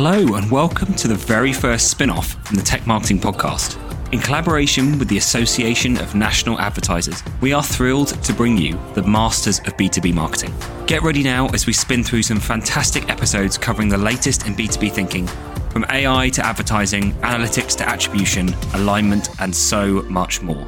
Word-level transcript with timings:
Hello, 0.00 0.36
and 0.36 0.48
welcome 0.48 0.94
to 0.94 1.08
the 1.08 1.16
very 1.16 1.52
first 1.52 1.90
spin 1.90 2.08
off 2.08 2.34
from 2.46 2.54
the 2.54 2.62
Tech 2.62 2.86
Marketing 2.86 3.18
Podcast. 3.18 3.76
In 4.12 4.20
collaboration 4.20 4.96
with 4.96 5.08
the 5.08 5.18
Association 5.18 5.98
of 5.98 6.14
National 6.14 6.56
Advertisers, 6.60 7.20
we 7.40 7.52
are 7.52 7.64
thrilled 7.64 8.10
to 8.22 8.32
bring 8.32 8.56
you 8.56 8.78
the 8.94 9.02
masters 9.02 9.58
of 9.58 9.76
B2B 9.76 10.14
marketing. 10.14 10.54
Get 10.86 11.02
ready 11.02 11.24
now 11.24 11.48
as 11.48 11.66
we 11.66 11.72
spin 11.72 12.04
through 12.04 12.22
some 12.22 12.38
fantastic 12.38 13.10
episodes 13.10 13.58
covering 13.58 13.88
the 13.88 13.98
latest 13.98 14.46
in 14.46 14.54
B2B 14.54 14.92
thinking, 14.92 15.26
from 15.70 15.84
AI 15.90 16.28
to 16.28 16.46
advertising, 16.46 17.12
analytics 17.14 17.74
to 17.78 17.88
attribution, 17.88 18.54
alignment, 18.74 19.30
and 19.40 19.52
so 19.52 20.02
much 20.02 20.40
more. 20.42 20.64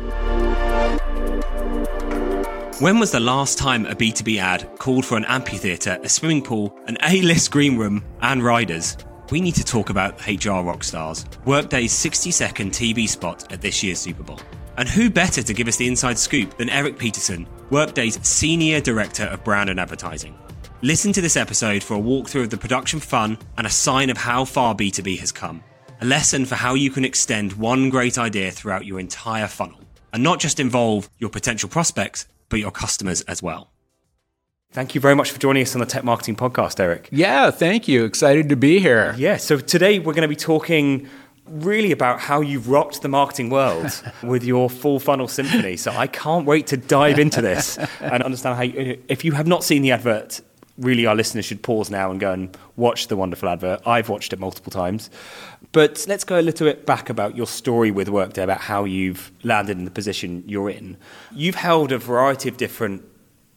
When 2.80 2.98
was 2.98 3.12
the 3.12 3.20
last 3.20 3.58
time 3.58 3.86
a 3.86 3.94
B2B 3.94 4.40
ad 4.40 4.68
called 4.80 5.06
for 5.06 5.16
an 5.16 5.24
amphitheatre, 5.26 6.00
a 6.02 6.08
swimming 6.08 6.42
pool, 6.42 6.76
an 6.88 6.98
A 7.04 7.22
list 7.22 7.52
green 7.52 7.78
room, 7.78 8.02
and 8.22 8.42
riders? 8.42 8.96
We 9.30 9.40
need 9.40 9.54
to 9.54 9.64
talk 9.64 9.90
about 9.90 10.26
HR 10.26 10.60
rock 10.60 10.82
stars, 10.82 11.24
Workday's 11.44 11.92
60 11.92 12.32
second 12.32 12.72
TV 12.72 13.08
spot 13.08 13.52
at 13.52 13.60
this 13.60 13.80
year's 13.80 14.00
Super 14.00 14.24
Bowl. 14.24 14.40
And 14.76 14.88
who 14.88 15.08
better 15.08 15.40
to 15.40 15.54
give 15.54 15.68
us 15.68 15.76
the 15.76 15.86
inside 15.86 16.18
scoop 16.18 16.56
than 16.56 16.68
Erik 16.68 16.98
Petersen, 16.98 17.46
Workday's 17.70 18.18
Senior 18.26 18.80
Director 18.80 19.24
of 19.24 19.44
Brand 19.44 19.70
and 19.70 19.78
Advertising? 19.78 20.36
Listen 20.82 21.12
to 21.12 21.20
this 21.20 21.36
episode 21.36 21.82
for 21.82 21.94
a 21.94 22.00
walkthrough 22.00 22.44
of 22.44 22.50
the 22.50 22.56
production 22.56 22.98
fun 22.98 23.38
and 23.56 23.68
a 23.68 23.70
sign 23.70 24.10
of 24.10 24.16
how 24.16 24.44
far 24.44 24.74
B2B 24.74 25.20
has 25.20 25.30
come. 25.30 25.62
A 26.00 26.06
lesson 26.06 26.44
for 26.44 26.56
how 26.56 26.74
you 26.74 26.90
can 26.90 27.04
extend 27.04 27.52
one 27.52 27.88
great 27.88 28.18
idea 28.18 28.50
throughout 28.50 28.86
your 28.86 28.98
entire 28.98 29.46
funnel 29.46 29.80
and 30.12 30.24
not 30.24 30.40
just 30.40 30.58
involve 30.58 31.08
your 31.18 31.30
potential 31.30 31.68
prospects, 31.68 32.26
but 32.48 32.58
your 32.58 32.72
customers 32.72 33.20
as 33.22 33.42
well. 33.42 33.70
Thank 34.72 34.94
you 34.94 35.00
very 35.00 35.16
much 35.16 35.32
for 35.32 35.40
joining 35.40 35.62
us 35.64 35.74
on 35.74 35.80
the 35.80 35.86
Tech 35.86 36.04
Marketing 36.04 36.36
Podcast, 36.36 36.78
Erik. 36.78 37.08
Yeah, 37.10 37.50
thank 37.50 37.88
you. 37.88 38.04
Excited 38.04 38.48
to 38.50 38.56
be 38.56 38.78
here. 38.78 39.16
Yeah, 39.18 39.36
so 39.36 39.58
today 39.58 39.98
we're 39.98 40.12
going 40.12 40.22
to 40.22 40.28
be 40.28 40.36
talking 40.36 41.08
really 41.44 41.90
about 41.90 42.20
how 42.20 42.40
you've 42.40 42.68
rocked 42.68 43.02
the 43.02 43.08
marketing 43.08 43.50
world 43.50 43.90
with 44.22 44.44
your 44.44 44.70
full 44.70 45.00
funnel 45.00 45.26
symphony. 45.26 45.76
So 45.76 45.90
I 45.90 46.06
can't 46.06 46.46
wait 46.46 46.68
to 46.68 46.76
dive 46.76 47.18
into 47.18 47.42
this 47.42 47.78
and 48.00 48.22
understand 48.22 48.58
how, 48.58 48.62
you, 48.62 49.02
if 49.08 49.24
you 49.24 49.32
have 49.32 49.48
not 49.48 49.64
seen 49.64 49.82
the 49.82 49.90
advert, 49.90 50.40
really 50.78 51.04
our 51.04 51.16
listeners 51.16 51.44
should 51.46 51.64
pause 51.64 51.90
now 51.90 52.12
and 52.12 52.20
go 52.20 52.30
and 52.30 52.56
watch 52.76 53.08
the 53.08 53.16
wonderful 53.16 53.48
advert. 53.48 53.80
I've 53.84 54.08
watched 54.08 54.32
it 54.32 54.38
multiple 54.38 54.70
times. 54.70 55.10
But 55.72 56.04
let's 56.06 56.22
go 56.22 56.38
a 56.38 56.42
little 56.42 56.68
bit 56.68 56.86
back 56.86 57.10
about 57.10 57.36
your 57.36 57.48
story 57.48 57.90
with 57.90 58.08
Workday, 58.08 58.44
about 58.44 58.60
how 58.60 58.84
you've 58.84 59.32
landed 59.42 59.78
in 59.78 59.84
the 59.84 59.90
position 59.90 60.44
you're 60.46 60.70
in. 60.70 60.96
You've 61.32 61.56
held 61.56 61.90
a 61.90 61.98
variety 61.98 62.48
of 62.48 62.56
different 62.56 63.02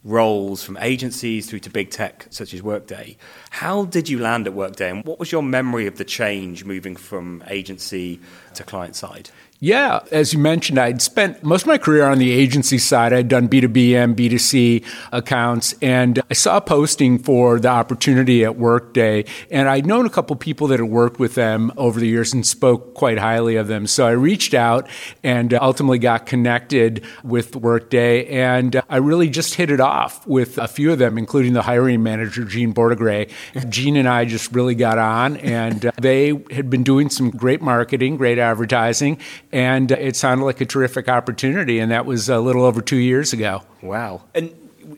roles 0.04 0.64
from 0.64 0.78
agencies 0.82 1.50
through 1.50 1.60
to 1.60 1.70
big 1.70 1.90
tech 1.90 2.28
such 2.30 2.54
as 2.54 2.62
Workday. 2.62 3.18
How 3.50 3.86
did 3.86 4.10
you 4.10 4.20
land 4.20 4.48
at 4.48 4.54
Workday 4.54 4.90
and 4.90 5.06
what 5.06 5.20
was 5.20 5.32
your 5.32 5.44
memory 5.44 5.88
of 5.88 5.98
the 5.98 6.06
change 6.06 6.66
moving 6.66 6.96
from 6.96 7.44
agency 7.48 8.20
to 8.56 8.64
client 8.64 8.96
side? 8.96 9.30
Yeah, 9.64 10.02
as 10.12 10.34
you 10.34 10.40
mentioned, 10.40 10.78
I'd 10.78 11.02
spent 11.02 11.42
most 11.42 11.62
of 11.62 11.68
my 11.68 11.78
career 11.78 12.06
on 12.06 12.18
the 12.18 12.34
agency 12.34 12.78
side. 12.78 13.14
I'd 13.14 13.30
done 13.30 13.48
B2B 13.48 13.94
and 13.94 14.14
B2C 14.14 14.84
accounts, 15.14 15.74
and 15.82 16.22
I 16.30 16.34
saw 16.34 16.58
a 16.58 16.62
posting 16.62 17.18
for 17.18 17.62
the 17.62 17.70
opportunity 17.70 18.44
at 18.44 18.58
Workday. 18.58 19.24
And 19.50 19.70
I'd 19.70 19.86
known 19.86 20.06
a 20.06 20.10
couple 20.10 20.36
people 20.36 20.68
that 20.68 20.82
had 20.82 20.90
worked 20.90 21.18
with 21.18 21.36
them 21.36 21.72
over 21.78 21.98
the 21.98 22.08
years 22.08 22.34
and 22.34 22.46
spoke 22.46 22.94
quite 22.94 23.18
highly 23.18 23.56
of 23.56 23.70
them. 23.70 23.88
So 23.88 24.06
I 24.06 24.12
reached 24.12 24.54
out 24.54 24.90
and 25.24 25.54
ultimately 25.54 25.98
got 25.98 26.26
connected 26.26 27.02
with 27.24 27.56
Workday. 27.56 28.26
And 28.26 28.84
I 28.90 28.98
really 28.98 29.30
just 29.30 29.56
hit 29.56 29.72
it 29.72 29.80
off 29.80 30.28
with 30.28 30.58
a 30.58 30.68
few 30.68 30.92
of 30.92 31.00
them, 31.00 31.18
including 31.18 31.54
the 31.54 31.62
hiring 31.62 32.04
manager, 32.04 32.44
Gene 32.44 32.74
Bordigray. 32.74 33.32
Gene 33.70 33.96
and 33.96 34.10
I 34.10 34.26
just 34.26 34.52
really 34.52 34.76
got 34.76 34.98
on, 34.98 35.38
and 35.38 35.90
they 36.02 36.34
had 36.52 36.70
been 36.70 36.84
doing 36.84 37.10
some 37.10 37.30
great 37.30 37.62
marketing, 37.62 38.18
great 38.18 38.40
advertising 38.40 39.20
and 39.54 39.92
it 39.92 40.16
sounded 40.16 40.44
like 40.44 40.60
a 40.60 40.66
terrific 40.66 41.08
opportunity. 41.08 41.80
And 41.80 41.92
that 41.92 42.06
was 42.06 42.28
a 42.28 42.40
little 42.40 42.64
over 42.66 42.82
two 42.82 42.98
years 42.98 43.32
ago. 43.32 43.62
Wow. 43.82 44.24
And 44.34 44.54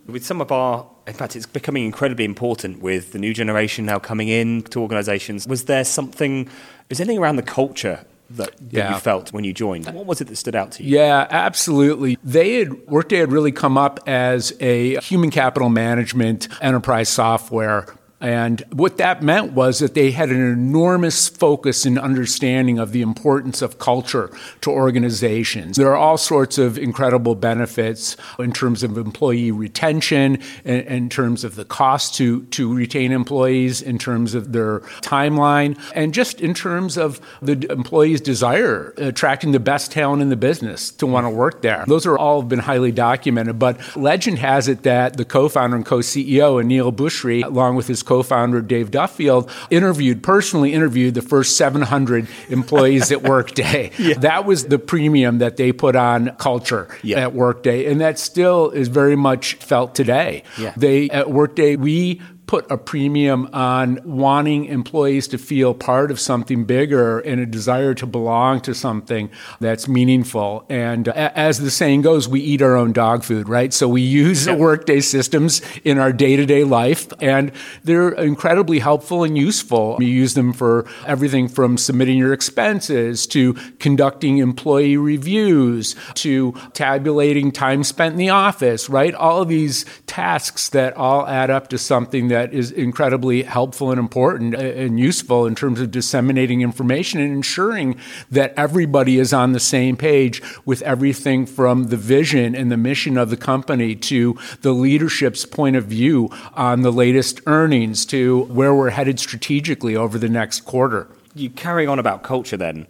with 0.08 0.26
some 0.26 0.42
of 0.42 0.52
our, 0.52 0.88
in 1.06 1.14
fact, 1.14 1.36
it's 1.36 1.46
becoming 1.46 1.86
incredibly 1.86 2.26
important 2.26 2.82
with 2.82 3.12
the 3.12 3.20
new 3.20 3.34
generation 3.34 3.86
now 3.86 4.00
coming 4.00 4.30
in 4.30 4.64
to 4.64 4.82
organizations. 4.82 5.46
Was 5.46 5.66
there 5.66 5.84
something, 5.84 6.50
is 6.90 7.00
anything 7.00 7.20
around 7.20 7.36
the 7.36 7.44
culture 7.44 8.06
that, 8.30 8.58
that 8.58 8.74
yeah. 8.74 8.94
you 8.94 9.00
felt 9.00 9.34
when 9.34 9.44
you 9.44 9.54
joined? 9.54 9.86
What 9.88 10.06
was 10.06 10.22
it 10.22 10.30
that 10.30 10.38
stood 10.38 10.56
out 10.56 10.72
to 10.72 10.84
you? 10.84 10.98
Yeah, 10.98 11.28
absolutely. 11.30 12.18
They 12.24 12.60
had 12.60 12.88
Workday 12.88 13.18
had 13.18 13.32
really 13.32 13.52
come 13.52 13.78
up 13.78 14.00
as 14.08 14.54
a 14.62 14.96
human 15.02 15.32
capital 15.32 15.70
management 15.70 16.48
enterprise 16.62 17.10
software 17.10 17.88
and 18.26 18.64
what 18.72 18.98
that 18.98 19.22
meant 19.22 19.54
was 19.54 19.78
that 19.80 19.94
they 19.94 20.10
had 20.10 20.30
an 20.30 20.42
enormous 20.42 21.30
focus 21.30 21.86
and 21.86 22.00
understanding 22.00 22.80
of 22.80 22.92
the 22.92 23.04
importance 23.04 23.62
of 23.62 23.78
culture 23.78 24.32
to 24.62 24.72
organizations. 24.72 25.78
There 25.78 25.92
are 25.92 25.96
all 25.96 26.18
sorts 26.18 26.58
of 26.58 26.80
incredible 26.80 27.36
benefits 27.36 28.18
in 28.40 28.52
terms 28.52 28.82
of 28.82 28.98
employee 28.98 29.52
retention, 29.52 30.40
in, 30.64 30.80
in 30.82 31.10
terms 31.10 31.44
of 31.44 31.56
the 31.56 31.66
cost 31.66 32.16
to, 32.16 32.46
to 32.46 32.74
retain 32.74 33.12
employees, 33.12 33.84
in 33.84 34.00
terms 34.00 34.34
of 34.34 34.54
their 34.54 34.80
timeline, 35.02 35.80
and 35.94 36.12
just 36.12 36.42
in 36.42 36.56
terms 36.56 36.98
of 36.98 37.22
the 37.44 37.72
employee's 37.72 38.22
desire, 38.22 38.96
attracting 38.98 39.52
the 39.52 39.60
best 39.60 39.92
talent 39.92 40.24
in 40.24 40.30
the 40.30 40.36
business 40.36 40.90
to 40.90 41.06
want 41.06 41.26
to 41.26 41.30
work 41.30 41.62
there. 41.62 41.86
Those 41.88 42.08
are 42.08 42.18
all 42.18 42.42
been 42.42 42.58
highly 42.58 42.92
documented, 42.92 43.60
but 43.60 43.96
legend 43.96 44.40
has 44.40 44.68
it 44.68 44.82
that 44.82 45.18
the 45.18 45.26
co-founder 45.26 45.76
and 45.76 45.86
co-CEO, 45.86 46.64
Aneel 46.64 46.92
Bhusri, 46.92 47.44
along 47.44 47.76
with 47.76 47.86
his 47.86 48.02
co-founder 48.16 48.62
Dave 48.62 48.92
Duffield 48.92 49.52
interviewed 49.70 50.24
personally 50.24 50.74
interviewed 50.74 51.16
the 51.16 51.22
first 51.22 51.58
700 51.58 52.28
employees 52.50 53.12
at 53.12 53.24
Workday. 53.24 53.92
yeah. 54.00 54.14
That 54.20 54.46
was 54.46 54.66
the 54.66 54.80
premium 54.80 55.40
that 55.40 55.58
they 55.58 55.74
put 55.74 55.98
on 55.98 56.34
culture 56.38 56.88
yeah. 57.04 57.20
at 57.20 57.34
Workday, 57.34 57.92
and 57.92 58.00
that 58.00 58.18
still 58.18 58.70
is 58.70 58.88
very 58.88 59.18
much 59.18 59.56
felt 59.56 59.96
today. 59.96 60.44
Yeah. 60.58 60.74
They 60.78 61.10
at 61.10 61.30
Workday 61.30 61.76
we 61.76 62.22
put 62.48 62.70
a 62.70 62.78
premium 62.78 63.50
on 63.54 64.00
wanting 64.04 64.66
employees 64.66 65.28
to 65.30 65.38
feel 65.38 65.74
part 65.74 66.12
of 66.12 66.20
something 66.20 66.66
bigger 66.66 67.20
and 67.20 67.40
a 67.40 67.46
desire 67.46 67.94
to 67.96 68.06
belong 68.06 68.62
to 68.62 68.74
something 68.76 69.30
that's 69.60 69.88
meaningful. 69.88 70.66
And 70.70 71.08
as 71.08 71.60
the 71.60 71.72
saying 71.72 72.02
goes, 72.02 72.28
we 72.28 72.42
eat 72.42 72.62
our 72.62 72.76
own 72.76 72.94
dog 72.94 73.24
food, 73.24 73.50
right? 73.50 73.74
So 73.74 73.88
we 73.88 74.02
use 74.02 74.46
the 74.46 74.54
workday 74.56 75.00
systems 75.00 75.62
in 75.84 75.98
our 75.98 76.14
day 76.14 76.36
to 76.36 76.46
day 76.46 76.64
life, 76.64 77.12
and 77.20 77.52
they're 77.84 78.10
incredibly 78.10 78.80
helpful 78.80 79.24
and 79.24 79.38
useful. 79.38 79.98
You 80.00 80.08
use 80.08 80.34
them 80.34 80.54
for 80.54 80.86
everything 81.06 81.48
from 81.48 81.78
submitting 81.78 82.18
your 82.18 82.34
expenses 82.34 83.26
to 83.28 83.54
conducting 83.80 84.38
employee 84.38 84.98
reviews 84.98 85.96
to 86.16 86.54
tabulating 86.74 87.52
time 87.52 87.84
spent 87.84 88.14
in 88.14 88.18
the 88.18 88.30
office, 88.30 88.90
right? 88.90 89.14
All 89.16 89.42
of 89.42 89.48
these 89.48 89.86
tasks 90.06 90.70
that 90.70 90.96
all 90.96 91.28
add 91.28 91.50
up 91.50 91.70
to 91.70 91.78
something 91.78 92.28
that 92.28 92.35
that 92.36 92.54
is 92.54 92.70
incredibly 92.70 93.44
helpful 93.44 93.92
and 93.92 93.98
important 93.98 94.54
uh, 94.56 94.58
and 94.58 95.00
useful 95.00 95.46
in 95.46 95.56
terms 95.56 95.80
of 95.80 95.90
disseminating 95.90 96.62
information 96.62 97.22
and 97.22 97.32
ensuring 97.32 97.98
that 98.30 98.54
everybody 98.58 99.18
is 99.20 99.32
on 99.32 99.54
the 99.54 99.60
same 99.60 99.96
page 99.96 100.42
with 100.66 100.82
everything 100.82 101.46
from 101.46 101.86
the 101.86 101.96
vision 101.96 102.54
and 102.54 102.70
the 102.70 102.76
mission 102.76 103.18
of 103.18 103.30
the 103.30 103.38
company 103.38 103.96
to 103.96 104.38
the 104.64 104.74
leadership's 104.74 105.46
point 105.46 105.78
of 105.78 105.86
view 105.86 106.30
on 106.56 106.82
the 106.82 106.92
latest 106.92 107.40
earnings 107.46 108.06
to 108.06 108.44
where 108.44 108.76
we're 108.76 108.90
headed 108.90 109.18
strategically 109.18 109.96
over 109.96 110.18
the 110.20 110.28
next 110.28 110.66
quarter. 110.66 111.08
You 111.36 111.50
carry 111.50 111.88
on 111.88 112.00
about 112.00 112.22
culture 112.24 112.58
then 112.58 112.86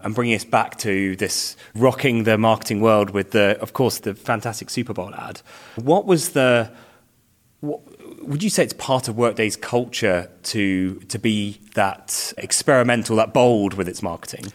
and 0.00 0.12
bringing 0.12 0.34
us 0.34 0.44
back 0.44 0.76
to 0.78 1.14
this 1.14 1.56
rocking 1.76 2.24
the 2.24 2.36
marketing 2.36 2.80
world 2.80 3.10
with 3.10 3.30
the, 3.30 3.56
of 3.60 3.74
course, 3.74 4.00
the 4.00 4.14
fantastic 4.14 4.70
Super 4.70 4.92
Bowl 4.92 5.14
ad. 5.14 5.40
What 5.76 6.04
was 6.04 6.30
the 6.30 6.72
would 8.22 8.42
you 8.42 8.50
say 8.50 8.64
it's 8.64 8.72
part 8.74 9.08
of 9.08 9.16
Workday's 9.16 9.56
culture 9.56 10.30
to 10.44 10.96
to 11.08 11.18
be 11.18 11.60
that 11.74 12.32
experimental, 12.38 13.16
that 13.16 13.32
bold 13.32 13.74
with 13.74 13.88
its 13.88 14.02
marketing? 14.02 14.52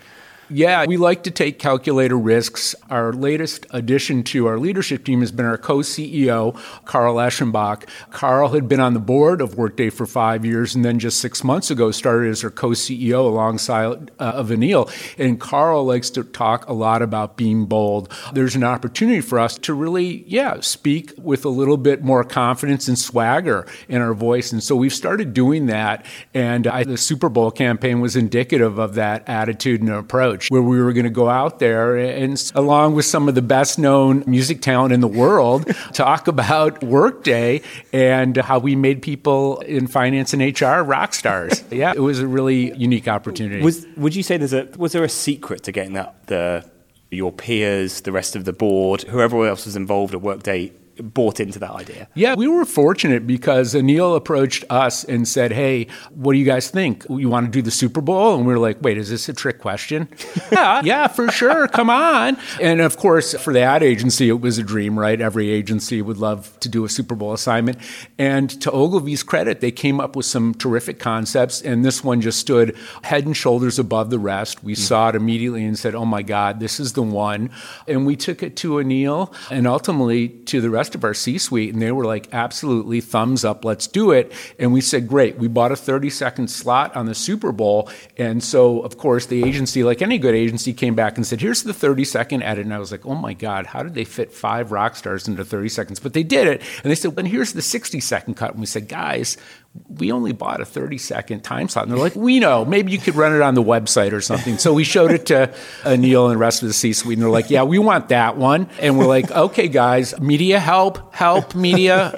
Yeah, 0.54 0.86
we 0.86 0.98
like 0.98 1.24
to 1.24 1.32
take 1.32 1.58
calculator 1.58 2.16
risks. 2.16 2.76
Our 2.88 3.12
latest 3.12 3.66
addition 3.72 4.22
to 4.26 4.46
our 4.46 4.60
leadership 4.60 5.04
team 5.04 5.22
has 5.22 5.32
been 5.32 5.48
our 5.48 5.58
co 5.58 5.78
CEO, 5.78 6.56
Carl 6.86 7.16
Eschenbach. 7.16 7.90
Carl 8.12 8.50
had 8.50 8.70
been 8.70 8.80
on 8.80 8.94
the 8.94 9.00
board 9.00 9.42
of 9.42 9.56
Workday 9.56 9.90
for 9.90 10.06
five 10.06 10.46
years 10.46 10.76
and 10.76 10.86
then 10.86 11.00
just 11.00 11.20
six 11.20 11.44
months 11.44 11.72
ago 11.72 11.90
started 11.90 12.30
as 12.30 12.44
our 12.44 12.52
co 12.52 12.70
CEO 12.70 13.26
alongside 13.26 14.12
uh, 14.20 14.34
of 14.36 14.50
Aneel. 14.50 14.92
And 15.18 15.40
Carl 15.40 15.86
likes 15.86 16.12
to 16.12 16.24
talk 16.24 16.68
a 16.68 16.74
lot 16.74 17.02
about 17.02 17.36
being 17.36 17.66
bold. 17.66 18.14
There's 18.34 18.56
an 18.56 18.64
opportunity 18.64 19.22
for 19.22 19.40
us 19.40 19.58
to 19.58 19.74
really, 19.74 20.24
yeah, 20.28 20.60
speak 20.60 21.14
with 21.18 21.46
a 21.46 21.50
little 21.50 21.78
bit 21.78 22.04
more 22.04 22.24
confidence 22.24 22.88
and 22.88 23.00
swagger 23.00 23.66
in 23.90 24.04
our 24.04 24.14
voice. 24.14 24.52
And 24.52 24.62
so 24.62 24.76
we've 24.76 24.94
started 24.94 25.34
doing 25.34 25.66
that. 25.66 26.06
And 26.32 26.66
the 26.66 26.98
Super 26.98 27.30
Bowl 27.30 27.50
campaign 27.50 28.02
was 28.02 28.16
indicative 28.16 28.78
of 28.78 28.94
that 28.94 29.28
attitude 29.28 29.82
and 29.82 29.90
approach. 29.90 30.43
Where 30.50 30.62
we 30.62 30.82
were 30.82 30.94
going 30.94 31.06
to 31.06 31.10
go 31.10 31.30
out 31.30 31.60
there 31.60 31.98
and, 31.98 32.52
along 32.56 32.96
with 32.96 33.06
some 33.06 33.28
of 33.28 33.36
the 33.36 33.42
best 33.42 33.80
known 33.80 34.24
music 34.28 34.62
talent 34.62 34.94
in 34.94 35.00
the 35.02 35.08
world, 35.08 35.68
talk 35.94 36.28
about 36.28 36.84
Workday 36.84 37.62
and 37.92 38.38
how 38.38 38.60
we 38.60 38.76
made 38.76 39.02
people 39.02 39.60
in 39.62 39.88
finance 39.88 40.34
and 40.34 40.42
HR 40.42 40.82
rock 40.82 41.14
stars. 41.14 41.64
yeah, 41.72 41.94
it 41.96 42.00
was 42.00 42.20
a 42.20 42.28
really 42.28 42.76
unique 42.76 43.08
opportunity. 43.08 43.64
Was, 43.64 43.86
would 43.98 44.16
you 44.16 44.24
say 44.24 44.38
there's 44.38 44.54
a, 44.54 44.68
was 44.78 44.92
there 44.92 45.04
a 45.04 45.10
secret 45.10 45.64
to 45.64 45.72
getting 45.72 45.94
that, 45.94 46.28
the, 46.28 46.70
your 47.10 47.32
peers, 47.32 48.02
the 48.02 48.12
rest 48.12 48.36
of 48.36 48.46
the 48.46 48.54
board, 48.54 49.04
whoever 49.04 49.46
else 49.48 49.66
was 49.66 49.76
involved 49.76 50.14
at 50.14 50.22
Workday 50.22 50.72
bought 50.98 51.40
into 51.40 51.60
that 51.60 51.72
idea. 51.72 52.08
Yeah, 52.14 52.36
we 52.36 52.48
were 52.48 52.66
fortunate 52.66 53.26
because 53.26 53.74
Aneel 53.74 54.16
approached 54.16 54.64
us 54.70 55.04
and 55.04 55.28
said, 55.28 55.52
Hey, 55.52 55.88
what 56.12 56.34
do 56.34 56.40
you 56.40 56.46
guys 56.46 56.70
think? 56.70 57.06
You 57.10 57.30
want 57.30 57.48
to 57.48 57.52
do 57.52 57.62
the 57.62 57.72
Super 57.72 58.02
Bowl? 58.02 58.36
And 58.36 58.46
we 58.46 58.54
were 58.54 58.60
like, 58.60 58.82
Wait, 58.82 58.98
is 58.98 59.10
this 59.10 59.28
a 59.28 59.34
trick 59.34 59.60
question? 59.60 60.08
yeah, 60.52 60.82
yeah, 60.84 61.08
for 61.08 61.30
sure. 61.32 61.68
Come 61.68 61.90
on. 61.90 62.38
And 62.62 62.82
of 62.82 62.98
course, 62.98 63.34
for 63.34 63.54
the 63.54 63.62
ad 63.62 63.82
agency, 63.82 64.30
it 64.30 64.42
was 64.42 64.58
a 64.58 64.64
dream, 64.64 64.98
right? 64.98 65.20
Every 65.20 65.50
agency 65.50 66.02
would 66.02 66.18
love 66.18 66.60
to 66.60 66.70
do 66.70 66.86
a 66.86 66.90
Super 66.90 67.16
Bowl 67.16 67.34
assignment. 67.34 67.80
And 68.18 68.50
to 68.62 68.72
Ogilvy's 68.72 69.24
credit, 69.24 69.62
they 69.62 69.72
came 69.72 70.00
up 70.00 70.16
with 70.16 70.26
some 70.26 70.54
terrific 70.54 71.00
concepts. 71.00 71.62
And 71.62 71.84
this 71.84 72.04
one 72.04 72.22
just 72.22 72.40
stood 72.40 72.78
head 73.04 73.26
and 73.26 73.36
shoulders 73.36 73.80
above 73.80 74.10
the 74.10 74.20
rest. 74.20 74.64
We 74.64 74.74
mm-hmm. 74.74 74.82
saw 74.82 75.10
it 75.10 75.16
immediately 75.16 75.66
and 75.66 75.78
said, 75.78 75.96
Oh 75.96 76.06
my 76.06 76.22
God, 76.22 76.60
this 76.60 76.80
is 76.80 76.94
the 76.94 77.04
one. 77.04 77.50
And 77.88 78.06
we 78.06 78.16
took 78.16 78.44
it 78.44 78.56
to 78.58 78.74
Aneel 78.74 79.34
and 79.50 79.66
ultimately 79.66 80.30
to 80.30 80.62
the 80.62 80.70
rest 80.70 80.83
rest 80.84 80.96
of 80.96 81.06
our 81.06 81.14
C 81.14 81.38
suite, 81.38 81.72
and 81.72 81.82
they 81.82 81.94
were 81.94 82.04
like, 82.04 82.28
absolutely, 82.34 83.00
thumbs 83.00 83.46
up, 83.46 83.64
let's 83.64 83.88
do 83.88 84.12
it. 84.12 84.34
And 84.60 84.74
we 84.74 84.82
said, 84.82 85.08
great. 85.08 85.38
We 85.38 85.48
bought 85.48 85.72
a 85.72 85.78
30 85.78 86.10
second 86.10 86.50
slot 86.50 86.94
on 86.94 87.06
the 87.06 87.16
Super 87.16 87.54
Bowl. 87.54 87.90
And 88.18 88.44
so, 88.44 88.82
of 88.82 88.98
course, 88.98 89.28
the 89.28 89.46
agency, 89.46 89.82
like 89.82 90.02
any 90.02 90.18
good 90.18 90.36
agency, 90.36 90.74
came 90.74 90.94
back 90.94 91.16
and 91.16 91.26
said, 91.26 91.40
here's 91.40 91.64
the 91.64 91.74
30 91.74 92.04
second 92.04 92.44
edit. 92.44 92.66
And 92.66 92.74
I 92.74 92.80
was 92.80 92.92
like, 92.92 93.06
oh 93.06 93.16
my 93.16 93.32
God, 93.32 93.66
how 93.66 93.82
did 93.82 93.94
they 93.94 94.04
fit 94.04 94.34
five 94.34 94.74
rock 94.74 94.98
stars 94.98 95.26
into 95.26 95.46
30 95.46 95.70
seconds? 95.70 96.00
But 96.02 96.12
they 96.12 96.24
did 96.24 96.48
it. 96.48 96.62
And 96.84 96.92
they 96.92 96.96
said, 96.96 97.16
well, 97.16 97.26
here's 97.26 97.54
the 97.54 97.62
60 97.62 98.02
second 98.02 98.34
cut. 98.34 98.52
And 98.52 98.60
we 98.60 98.66
said, 98.66 98.90
guys, 98.90 99.38
we 99.88 100.12
only 100.12 100.34
bought 100.34 100.62
a 100.62 100.66
30 100.66 100.98
second 101.00 101.42
time 101.42 101.68
slot. 101.68 101.86
And 101.86 101.92
they're 101.92 102.00
like, 102.00 102.16
we 102.16 102.40
know, 102.40 102.64
maybe 102.64 102.92
you 102.92 103.00
could 103.00 103.16
run 103.16 103.34
it 103.34 103.42
on 103.42 103.56
the 103.56 103.64
website 103.64 104.12
or 104.12 104.22
something. 104.22 104.58
So 104.60 104.74
we 104.74 104.84
showed 104.84 105.12
it 105.12 105.28
to 105.28 105.48
Aneel 105.82 106.26
and 106.26 106.34
the 106.34 106.38
rest 106.38 106.62
of 106.62 106.68
the 106.68 106.74
C 106.74 106.94
suite, 106.94 107.18
and 107.18 107.24
they're 107.24 107.32
like, 107.32 107.50
yeah, 107.50 107.64
we 107.64 107.80
want 107.80 108.10
that 108.10 108.38
one. 108.38 108.70
And 108.80 109.00
we're 109.00 109.08
like, 109.08 109.32
okay, 109.32 109.68
guys, 109.68 110.20
media 110.20 110.60
help, 110.60 111.14
help, 111.14 111.56
media, 111.56 112.12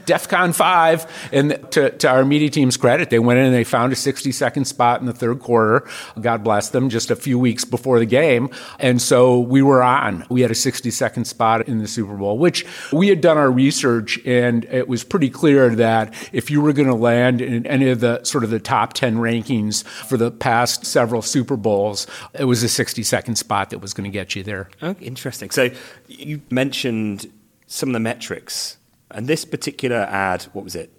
DEF 0.06 0.28
CON 0.28 0.52
5. 0.52 1.30
And 1.32 1.70
to, 1.72 1.90
to 1.90 2.08
our 2.08 2.24
media 2.24 2.50
team's 2.50 2.76
credit, 2.76 3.10
they 3.10 3.20
went 3.20 3.38
in 3.38 3.46
and 3.46 3.54
they 3.54 3.64
found 3.64 3.92
a 3.92 3.96
60 3.96 4.32
second 4.32 4.64
spot 4.64 5.00
in 5.00 5.06
the 5.06 5.12
third 5.12 5.38
quarter. 5.38 5.88
God 6.20 6.42
bless 6.42 6.70
them, 6.70 6.90
just 6.90 7.10
a 7.10 7.16
few 7.16 7.38
weeks 7.38 7.64
before 7.64 8.00
the 8.00 8.06
game. 8.06 8.50
And 8.80 9.00
so 9.00 9.38
we 9.38 9.62
were 9.62 9.82
on. 9.82 10.26
We 10.28 10.40
had 10.40 10.50
a 10.50 10.56
60 10.56 10.90
second 10.90 11.26
spot 11.26 11.68
in 11.68 11.78
the 11.78 11.88
Super 11.88 12.16
Bowl, 12.16 12.38
which 12.38 12.66
we 12.92 13.08
had 13.08 13.20
done 13.20 13.38
our 13.38 13.50
research, 13.50 14.18
and 14.26 14.64
it 14.66 14.88
was 14.88 15.04
pretty 15.04 15.30
clear 15.30 15.74
that 15.76 16.15
if 16.32 16.50
you 16.50 16.60
were 16.60 16.72
going 16.72 16.88
to 16.88 16.94
land 16.94 17.40
in 17.40 17.66
any 17.66 17.88
of 17.88 18.00
the 18.00 18.22
sort 18.24 18.44
of 18.44 18.50
the 18.50 18.60
top 18.60 18.92
10 18.92 19.16
rankings 19.16 19.84
for 19.84 20.16
the 20.16 20.30
past 20.30 20.84
several 20.86 21.22
Super 21.22 21.56
Bowls, 21.56 22.06
it 22.34 22.44
was 22.44 22.62
a 22.62 22.68
60 22.68 23.02
second 23.02 23.36
spot 23.36 23.70
that 23.70 23.78
was 23.78 23.94
going 23.94 24.10
to 24.10 24.12
get 24.12 24.34
you 24.34 24.42
there. 24.42 24.68
Oh, 24.82 24.94
interesting. 25.00 25.50
So 25.50 25.70
you 26.08 26.42
mentioned 26.50 27.30
some 27.66 27.88
of 27.88 27.92
the 27.94 28.00
metrics, 28.00 28.76
and 29.10 29.26
this 29.26 29.44
particular 29.44 29.96
ad, 30.10 30.44
what 30.52 30.64
was 30.64 30.76
it? 30.76 30.92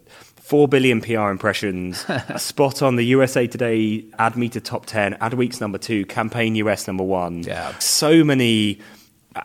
4 0.47 0.69
billion 0.69 1.01
PR 1.01 1.29
impressions, 1.29 2.05
a 2.07 2.39
spot 2.39 2.81
on 2.81 2.95
the 2.95 3.03
USA 3.03 3.47
Today 3.47 4.05
Ad 4.17 4.37
Meter 4.37 4.61
top 4.61 4.85
10, 4.85 5.15
Adweek's 5.15 5.59
number 5.59 5.77
two, 5.77 6.05
Campaign 6.05 6.55
US 6.55 6.87
number 6.87 7.03
one. 7.03 7.43
Yeah. 7.43 7.77
So 7.79 8.23
many 8.23 8.79